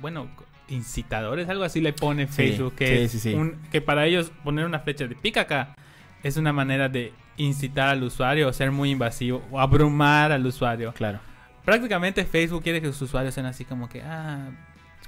[0.00, 0.28] bueno,
[0.68, 3.34] incitadores, algo así le pone Sí, Facebook, que, sí, es sí, sí.
[3.34, 5.74] un- que para ellos poner una flecha de pica acá
[6.22, 10.92] es una manera de incitar al usuario o ser muy invasivo o abrumar al usuario.
[10.92, 11.20] Claro.
[11.64, 14.50] Prácticamente Facebook quiere que sus usuarios sean así como que, ah,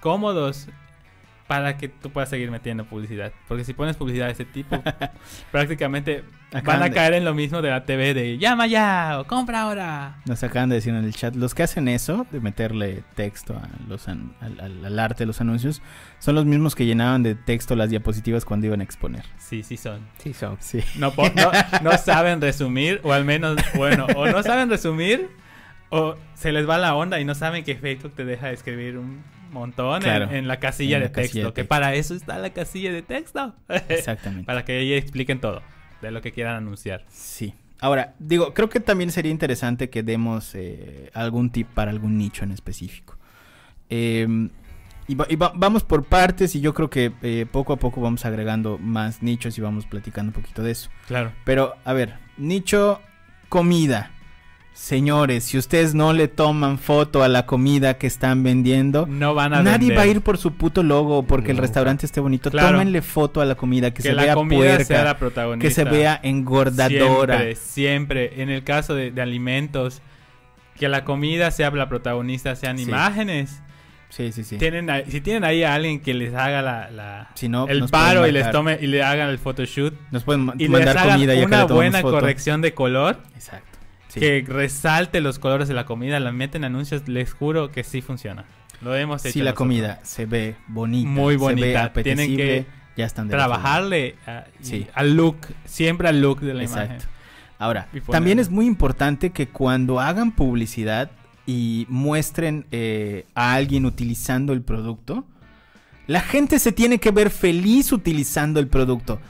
[0.01, 0.69] cómodos
[1.51, 3.33] para que tú puedas seguir metiendo publicidad.
[3.49, 4.81] Porque si pones publicidad de ese tipo,
[5.51, 6.23] prácticamente
[6.65, 9.63] van a de- caer en lo mismo de la TV de llama ya o compra
[9.63, 10.19] ahora.
[10.27, 13.69] Nos acaban de decir en el chat, los que hacen eso, de meterle texto a
[13.89, 15.83] los an- al, al- al arte de los anuncios,
[16.21, 19.25] son los mismos que llenaban de texto las diapositivas cuando iban a exponer.
[19.39, 20.01] Sí, sí son.
[20.19, 20.57] Sí, son.
[20.61, 20.81] Sí.
[20.99, 21.51] No, po- no,
[21.83, 25.29] no saben resumir, o al menos, bueno, o no saben resumir,
[25.89, 29.25] o se les va la onda y no saben que Facebook te deja escribir un
[29.53, 31.69] montón en- Claro, en, la casilla, en de, casilla texto, de que texto.
[31.69, 33.55] para eso está la casilla de texto.
[33.89, 34.45] Exactamente.
[34.47, 35.63] para que ellos expliquen todo
[36.03, 37.05] de lo que quieran anunciar.
[37.09, 37.55] Sí.
[37.81, 42.45] Ahora, digo, creo que también sería interesante que demos eh, algún tip para algún nicho
[42.45, 43.17] en específico.
[43.89, 44.27] Eh,
[45.09, 48.01] Y, va- y va- vamos por partes y yo creo que eh, poco a poco
[48.01, 50.89] vamos agregando más nichos y vamos platicando un poquito de eso.
[51.09, 51.33] Claro.
[51.45, 53.01] Pero, a ver, nicho
[53.49, 54.13] comida.
[54.73, 59.53] Señores, si ustedes no le toman foto a la comida que están vendiendo, No van
[59.53, 59.99] a nadie vender.
[59.99, 62.51] va a ir por su puto logo porque el restaurante esté bonito.
[62.51, 62.73] Claro.
[62.79, 65.69] Tómenle foto a la comida, que, que, se la vea puerca, sea la protagonista.
[65.69, 67.39] que se vea engordadora.
[67.39, 68.43] Siempre, siempre.
[68.43, 70.01] En el caso de, de alimentos,
[70.79, 72.85] que la comida sea la protagonista, sean Sí.
[72.85, 73.61] imágenes.
[74.09, 74.57] Sí, sí, sí.
[74.57, 77.87] Tienen ahí- si tienen ahí a alguien que les haga la, la- Si no, el
[77.89, 81.13] paro y les tome y le hagan el photoshoot Nos pueden y les mandar hagan
[81.15, 82.15] comida y acá una buena foto.
[82.15, 83.70] corrección de color Exacto.
[84.11, 84.21] Sí.
[84.21, 88.45] que resalte los colores de la comida, la meten anuncios, les juro que sí funciona.
[88.83, 89.33] Lo hemos hecho.
[89.33, 89.59] Si la nosotros.
[89.59, 94.45] comida se ve bonita, Muy se ve bonita, tienen apetecible, que ya están trabajarle a-
[94.61, 94.87] y- Sí.
[94.95, 96.95] al look, siempre al look de la Exacto.
[96.95, 97.09] imagen.
[97.59, 101.11] Ahora, también es muy importante que cuando hagan publicidad
[101.47, 105.25] y muestren eh, a alguien utilizando el producto,
[106.07, 109.21] la gente se tiene que ver feliz utilizando el producto.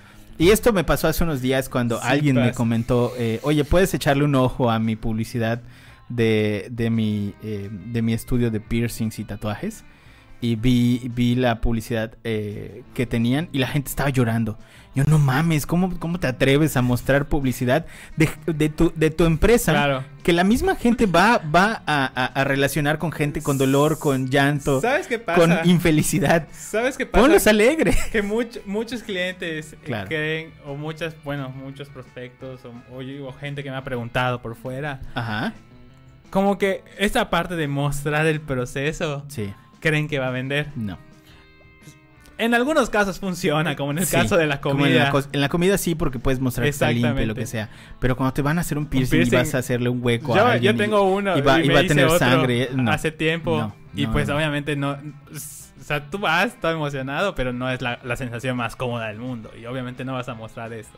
[0.41, 3.93] Y esto me pasó hace unos días cuando Sí alguien me comentó, eh, oye, ¿puedes
[3.93, 5.61] echarle un ojo a mi publicidad
[6.09, 9.85] de, de, mi, eh, de mi estudio de piercings y tatuajes?
[10.41, 14.59] Y vi, vi la publicidad eh, que tenían y la gente estaba llorando.
[15.05, 17.87] Yo, no mames, ¿cómo, cómo te atreves a mostrar publicidad
[18.17, 19.73] de, de tu, de tu empresa?
[19.73, 20.05] Claro.
[20.23, 24.29] Que la misma gente va, va a, a- a relacionar con gente con dolor, con
[24.29, 25.39] llanto, ¿Sabes qué pasa?
[25.41, 26.47] con infelicidad.
[26.53, 27.23] ¿Sabes qué pasa?
[27.23, 27.97] Ponlos alegre.
[28.13, 30.09] que much- muchos clientes eh, Claro.
[30.09, 34.55] creen, o muchas, bueno, muchos prospectos, o, o- o gente que me ha preguntado por
[34.57, 35.53] fuera, Ajá,
[36.31, 40.69] como que esta parte de mostrar el proceso, sí, creen que va a vender.
[40.77, 40.99] no.
[42.41, 44.89] En algunos casos funciona, como en el Sí, caso de la comida.
[45.09, 47.69] en, la en la comida sí, porque puedes mostrar que está limpio, lo que sea.
[48.01, 50.35] Pero cuando te van a hacer un piercing, piercing- y vas a hacerle un hueco
[50.35, 52.71] a Yo, alguien yo y- tengo uno y va- y, y va a tener sangre,
[52.75, 52.91] no.
[52.91, 54.37] hace tiempo No, y no, pues no.
[54.37, 54.93] obviamente no
[55.33, 59.19] o sea tú vas todo emocionado pero no es la, la sensación más cómoda del
[59.19, 60.97] mundo y obviamente no vas a mostrar esto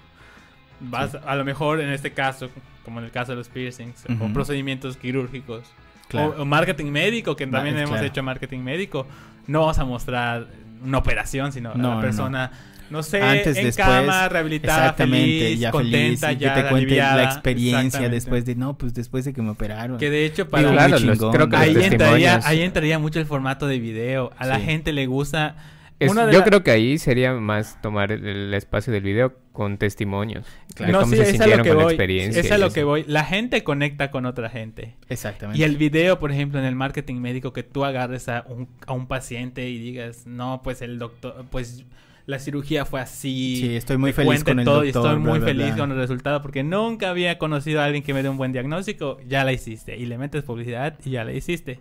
[0.81, 1.19] vas Sí.
[1.25, 2.51] a lo mejor en este caso
[2.85, 4.33] como en el caso de los piercings o Ujú.
[4.33, 5.63] procedimientos quirúrgicos
[6.09, 6.35] Claro.
[6.37, 8.05] o, o marketing médico que también hemos claro.
[8.07, 9.07] hecho marketing médico
[9.47, 10.47] no vamos a mostrar
[10.85, 12.51] una operación sino No, a la persona
[12.91, 16.61] no sé, Antes, en después, cama, rehabilitada, Exactamente, feliz, ya contenta, feliz y ya que
[16.63, 17.17] te cuente aliviada.
[17.17, 19.97] la experiencia después de no, pues después de que me operaron.
[19.97, 23.19] Que de hecho Digo, para muy claro, los- creo que ahí entraría, ahí entraría mucho
[23.19, 24.31] el formato de video.
[24.37, 25.57] A la gente le gusta.
[26.01, 29.79] Es- yo la- creo que ahí sería más tomar el, el espacio del video con
[29.79, 30.47] testimonios.
[30.75, 30.93] Claro.
[30.93, 31.93] De cómo se es a lo sintieron que con la voy.
[31.93, 32.41] experiencia.
[32.41, 32.75] Es y a lo eso.
[32.75, 33.05] que voy.
[33.07, 34.95] La gente conecta con otra gente.
[35.09, 35.61] Exactamente.
[35.61, 38.93] Y el video, por ejemplo, en el marketing médico, que tú agarres a un, a
[38.93, 41.85] un paciente y digas, no, pues el doctor, pues
[42.27, 43.57] la cirugía fue así.
[43.61, 45.77] Sí, estoy muy feliz con el todo y doctor, estoy muy bla, bla, feliz bla.
[45.77, 49.19] con el resultado porque nunca había conocido a alguien que me dé un buen diagnóstico.
[49.27, 49.97] Ya la hiciste.
[49.97, 51.81] Y le metes publicidad y ya la hiciste.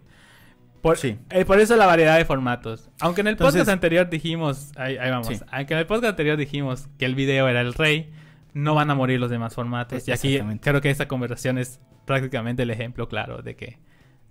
[0.82, 1.18] Por, Sí.
[1.30, 2.90] eh, por eso la variedad de formatos.
[3.00, 5.36] Aunque en el podcast anterior dijimos, ahí, ahí vamos, Sí.
[5.52, 8.12] aunque en el podcast anterior dijimos que el video era el rey,
[8.54, 10.08] no van a morir los demás formatos.
[10.08, 13.78] Y aquí creo que esta conversación es prácticamente el ejemplo claro de que,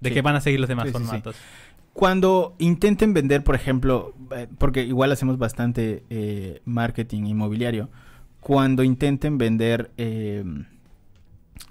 [0.00, 0.14] de Sí.
[0.14, 1.36] que van a seguir los demás formatos.
[1.92, 7.90] Cuando intenten vender, por ejemplo, eh, porque igual hacemos bastante eh, marketing inmobiliario,
[8.40, 10.44] cuando intenten vender eh,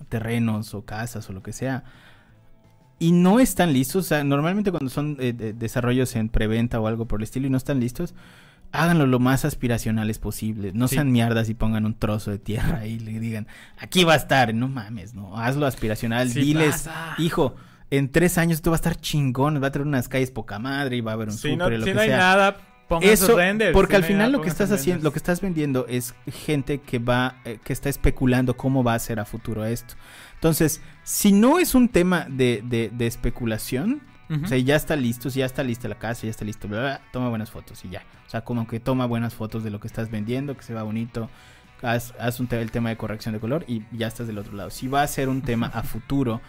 [0.10, 1.84] terrenos o casas o lo que sea,
[3.00, 6.88] y no están listos, o sea, normalmente cuando son eh, de- desarrollos en preventa o
[6.88, 8.14] algo por el estilo y no están listos,
[8.72, 10.72] háganlo lo más aspiracionales posible.
[10.74, 10.96] No Sí.
[10.96, 13.48] sean mierdas y pongan un trozo de tierra y le digan,
[13.78, 14.54] aquí va a estar.
[14.54, 15.38] No mames, no.
[15.38, 16.30] Hazlo aspiracional.
[16.30, 17.16] Sí Diles, pasa.
[17.18, 17.56] hijo,
[17.90, 19.64] en tres años esto va a estar chingón.
[19.64, 21.68] Va a tener unas calles poca madre y va a haber un Si súper no,
[21.70, 22.18] y lo si que no hay sea.
[22.18, 22.58] nada,
[22.90, 23.72] pongan sus Eso, renders.
[23.72, 27.36] porque al final lo que estás haciendo, lo que estás vendiendo es gente que va,
[27.46, 29.94] eh, que está especulando cómo va a ser a futuro esto.
[30.36, 34.02] Entonces, si no es un tema de, de- de especulación,
[34.44, 36.88] o sea, ya está listo, ya está lista la casa, ya está listo, bla, bla,
[36.98, 38.04] bla, toma buenas fotos y ya.
[38.28, 40.84] O sea, como que toma buenas fotos de lo que estás vendiendo, que se va
[40.84, 41.32] bonito,
[41.82, 44.54] haz, haz un te- el tema de corrección de color y ya estás del otro
[44.56, 44.70] lado.
[44.70, 46.42] Si va a ser un tema a futuro,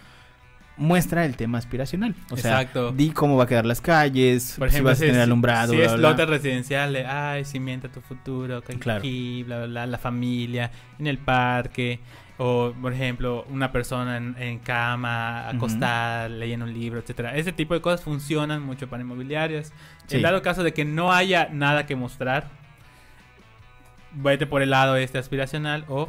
[0.80, 2.14] muestra el tema aspiracional.
[2.30, 2.90] O sea, Exacto.
[2.92, 5.70] di cómo va a quedar las calles, Por si vas a si, tener es- alumbrado,
[5.72, 6.10] si bla, es bla, bla.
[6.10, 8.98] lote residencial, de, ay, cimienta tu futuro, que Claro.
[9.00, 12.00] aquí, bla, bla, bla, la familia, en el parque,
[12.38, 17.36] o, por ejemplo, una persona en, en cama, acostada, leyendo un libro, etcétera.
[17.36, 19.74] Ese tipo de cosas funcionan mucho para inmobiliarias.
[20.06, 20.16] Sí.
[20.16, 22.48] En dado caso de que no haya nada que mostrar,
[24.12, 26.08] vete por el lado este aspiracional o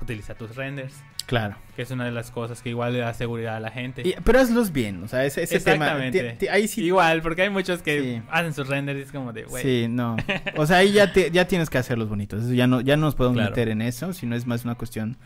[0.00, 1.56] utiliza tus renders, Claro.
[1.74, 4.02] que es una de las cosas que igual le da seguridad a la gente.
[4.06, 5.86] Y- pero hazlos bien, o sea, ese, ese tema.
[5.86, 6.36] Exactamente.
[6.38, 6.84] ti- ahí sí.
[6.84, 8.22] Igual, porque hay muchos que Sí.
[8.30, 9.62] hacen sus renders y es como de, güey.
[9.62, 10.16] Sí, no.
[10.56, 12.44] O sea, ahí ya, te- ya tienes que hacerlos bonitos.
[12.44, 13.50] Eso ya no, ya no nos podemos Claro.
[13.50, 15.16] meter en eso, sino es más una cuestión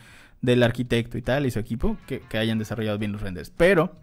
[0.41, 3.51] del arquitecto y tal y su equipo que, que hayan desarrollado bien los renders.
[3.55, 3.95] Pero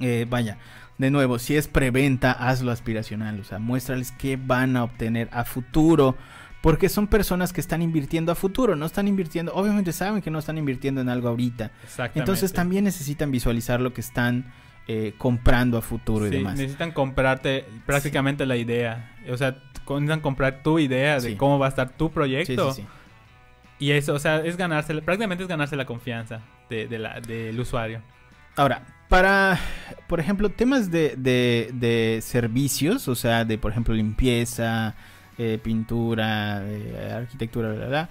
[0.00, 0.58] eh, vaya,
[0.98, 5.44] de nuevo, si es preventa, hazlo aspiracional, o sea, muéstrales qué van a obtener a
[5.44, 6.16] futuro,
[6.62, 10.38] porque son personas que están invirtiendo a futuro, no están invirtiendo, obviamente saben que no
[10.38, 12.20] están invirtiendo en algo ahorita, Exactamente.
[12.20, 14.52] entonces también necesitan visualizar lo que están
[14.88, 16.56] eh, comprando a futuro y demás.
[16.56, 19.14] necesitan comprarte prácticamente la idea.
[19.30, 19.56] O sea,
[19.88, 21.36] necesitan comprar tu idea de Sí.
[21.36, 22.72] cómo va a estar tu proyecto.
[22.72, 22.88] sí, sí.
[23.78, 26.40] Y eso, o sea, es ganarse, prácticamente es ganarse la confianza
[26.70, 28.00] de, de la- del usuario.
[28.56, 29.58] Ahora, para,
[30.08, 34.94] por ejemplo, temas de, de- de servicios, o sea, de, por ejemplo, limpieza,
[35.38, 38.10] eh, pintura, eh, arquitectura, bla, bla, bla,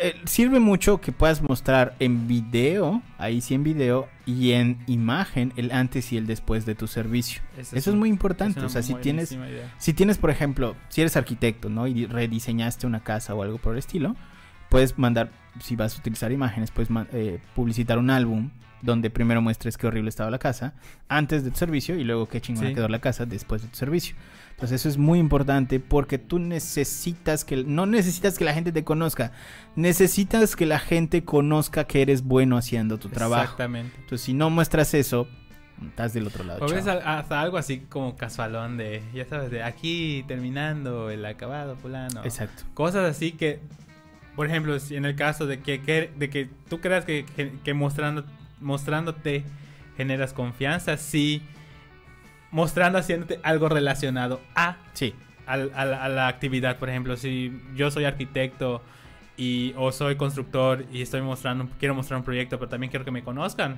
[0.00, 5.52] eh, sirve mucho que puedas mostrar en video, ahí sí en video, y en imagen
[5.56, 7.40] el antes y el después de tu servicio.
[7.56, 9.32] Eso es muy importante, o sea, si tienes...
[9.32, 9.72] idea.
[9.78, 11.86] Si tienes, por ejemplo, si eres arquitecto, ¿no?
[11.86, 14.16] Y rediseñaste una casa o algo por el estilo,
[14.68, 15.30] puedes mandar,
[15.60, 18.50] si vas a utilizar imágenes, puedes eh, publicitar un álbum
[18.82, 20.74] donde primero muestres qué horrible estaba la casa
[21.08, 22.74] antes de tu servicio y luego qué chingona Sí.
[22.74, 24.14] quedó la casa después de tu servicio.
[24.50, 28.82] Entonces eso es muy importante porque tú necesitas que, no necesitas que la gente te
[28.84, 29.30] conozca,
[29.76, 33.42] necesitas que la gente conozca que eres bueno haciendo tu trabajo.
[33.44, 33.94] Exactamente.
[33.96, 35.28] Entonces si no muestras eso,
[35.86, 36.64] estás del otro lado.
[36.64, 41.76] O ves hasta algo así como casualón de, ya sabes, de aquí terminando el acabado
[41.76, 42.24] fulano.
[42.24, 42.64] Exacto.
[42.74, 43.60] Cosas así que,
[44.34, 47.52] por ejemplo, si en el caso de que, que- de que tú creas que, que-
[47.62, 48.24] que mostrando,
[48.60, 49.44] mostrándote
[49.96, 51.42] generas confianza, sí,
[52.50, 55.14] mostrando, haciéndote algo relacionado a, Sí.
[55.46, 56.78] a la- a la actividad.
[56.78, 58.82] Por ejemplo, si yo soy arquitecto
[59.36, 63.10] y, o soy constructor y estoy mostrando, quiero mostrar un proyecto, pero también quiero que
[63.10, 63.76] me conozcan.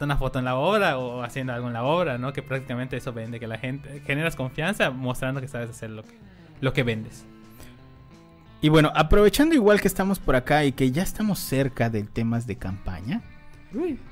[0.00, 2.32] Una foto en la obra o haciendo algo en la obra, ¿no?
[2.32, 6.16] Que prácticamente eso vende, que la gente generas confianza mostrando que sabes hacer lo que,
[6.60, 7.24] lo que vendes.
[8.60, 12.46] Y bueno, aprovechando igual que estamos por acá y que ya estamos cerca de temas
[12.46, 13.20] de campaña,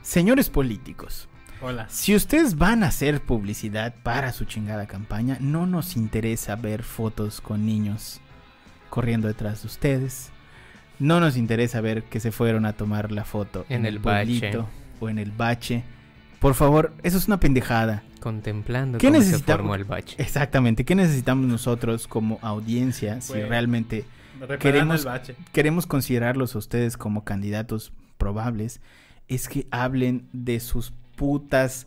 [0.03, 1.29] señores políticos,
[1.61, 1.87] Hola.
[1.89, 7.41] si ustedes van a hacer publicidad para su chingada campaña, no nos interesa ver fotos
[7.41, 8.21] con niños
[8.91, 10.31] corriendo detrás de ustedes.
[10.99, 14.53] No nos interesa ver que se fueron a tomar la foto En el bache.
[15.01, 15.83] o en el bache.
[16.39, 18.03] Por favor, eso es una pendejada.
[18.21, 19.59] Contemplando ¿Qué cómo se necesitamos?
[19.63, 20.15] formó el bache.
[20.19, 20.85] Exactamente.
[20.85, 24.05] ¿Qué necesitamos nosotros como audiencia si realmente
[24.61, 25.37] Queremos- el bache.
[25.53, 28.81] queremos considerarlos a ustedes como candidatos probables
[29.29, 31.87] es que hablen de sus putas,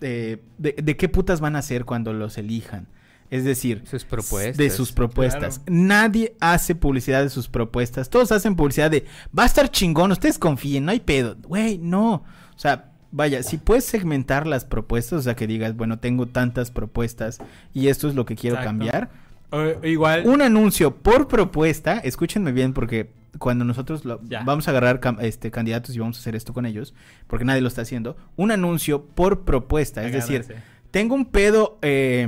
[0.00, 2.86] eh, de, de qué putas van a hacer cuando los elijan.
[3.30, 4.56] Es decir, Sus propuestas.
[4.56, 5.58] de sus propuestas.
[5.60, 5.72] Claro.
[5.82, 8.08] Nadie hace publicidad de sus propuestas.
[8.10, 9.06] Todos hacen publicidad de,
[9.36, 11.36] va a estar chingón, ustedes confíen, no hay pedo.
[11.42, 12.12] Güey, no.
[12.14, 16.70] O sea, vaya, si puedes segmentar las propuestas, o sea, que digas, bueno, tengo tantas
[16.70, 17.38] propuestas
[17.72, 18.68] y esto es lo que quiero Exacto.
[18.68, 19.10] cambiar.
[19.50, 20.26] O- igual.
[20.28, 25.94] Un anuncio por propuesta, escúchenme bien porque cuando nosotros lo- vamos a agarrar este, candidatos
[25.94, 26.94] y vamos a hacer esto con ellos,
[27.26, 30.44] porque nadie lo está haciendo, un anuncio por propuesta, es decir,
[30.90, 32.22] tengo un pedo eh,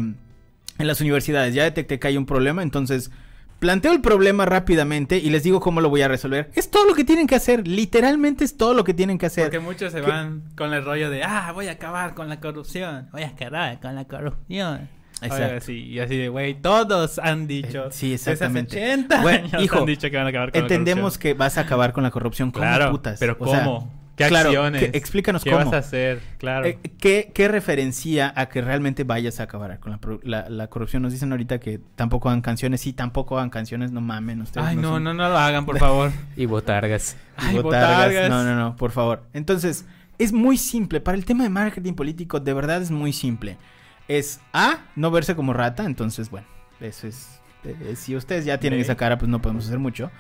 [0.79, 3.11] en las universidades, ya detecté que hay un problema, entonces
[3.59, 6.51] planteo el problema rápidamente y les digo cómo lo voy a resolver.
[6.55, 9.45] Es todo lo que tienen que hacer, literalmente es todo lo que tienen que hacer.
[9.45, 13.09] Porque muchos se van con el rollo de, ah, voy a acabar con la corrupción,
[13.13, 14.89] voy a acabar con la corrupción.
[15.23, 15.73] Exacto.
[15.73, 17.87] Y así de, güey, todos han dicho.
[17.87, 18.77] Eh, sí, hace exactamente.
[18.77, 21.57] 80 Bueno, años hijo, han dicho que van a acabar con Entendemos la que vas
[21.59, 22.51] a acabar con la corrupción.
[22.51, 22.63] ¿Cómo.
[22.65, 23.19] Claro, putas?
[23.19, 23.93] pero O sea, ¿cómo?
[24.17, 24.83] ¿Qué claro, acciones?
[24.91, 25.65] que- explícanos ¿Qué cómo.
[25.67, 26.21] vas a hacer?
[26.39, 26.65] Claro.
[26.67, 30.69] Eh, ¿qué, qué referencia a que realmente vayas a acabar con la, pro- la- la
[30.69, 31.03] corrupción?
[31.03, 32.81] Nos dicen ahorita que tampoco hagan canciones.
[32.81, 34.41] Sí, tampoco hagan canciones, no mamen.
[34.41, 36.13] Ustedes Ay, no, son- no, no lo hagan, por favor.
[36.37, 37.17] Y botargas.
[37.37, 38.07] Ay, botargas.
[38.07, 38.31] botargas.
[38.31, 39.25] No, no, no, por favor.
[39.35, 39.85] Entonces,
[40.19, 41.01] es muy simple.
[41.03, 43.59] Para el tema de marketing político, de verdad es muy simple.
[44.09, 45.85] Es A, no verse como rata.
[45.85, 46.47] Entonces, bueno,
[46.81, 47.41] eso es.
[47.65, 48.83] eh, si ustedes ya tienen B.
[48.83, 50.11] esa cara, pues no podemos hacer mucho.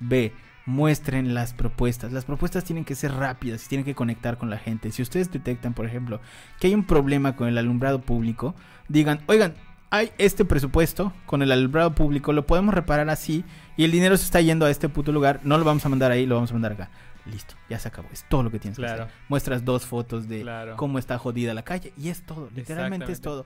[0.00, 0.32] B,
[0.66, 2.12] muestren las propuestas.
[2.12, 4.90] Las propuestas tienen que ser rápidas y tienen que conectar con la gente.
[4.90, 6.20] Si ustedes detectan, por ejemplo,
[6.60, 8.54] que hay un problema con el alumbrado público,
[8.88, 9.54] digan, oigan,
[9.90, 13.44] hay este presupuesto con el alumbrado público, lo podemos reparar así
[13.76, 16.10] y el dinero se está yendo a este puto lugar, no lo vamos a mandar
[16.10, 16.90] ahí, lo vamos a mandar acá.
[17.26, 18.08] Listo, ya se acabó.
[18.12, 19.08] Es todo lo que tienes que hacer.
[19.28, 20.76] Muestras dos fotos de Claro.
[20.76, 22.48] cómo está jodida la calle y es todo.
[22.54, 23.44] Literalmente es todo.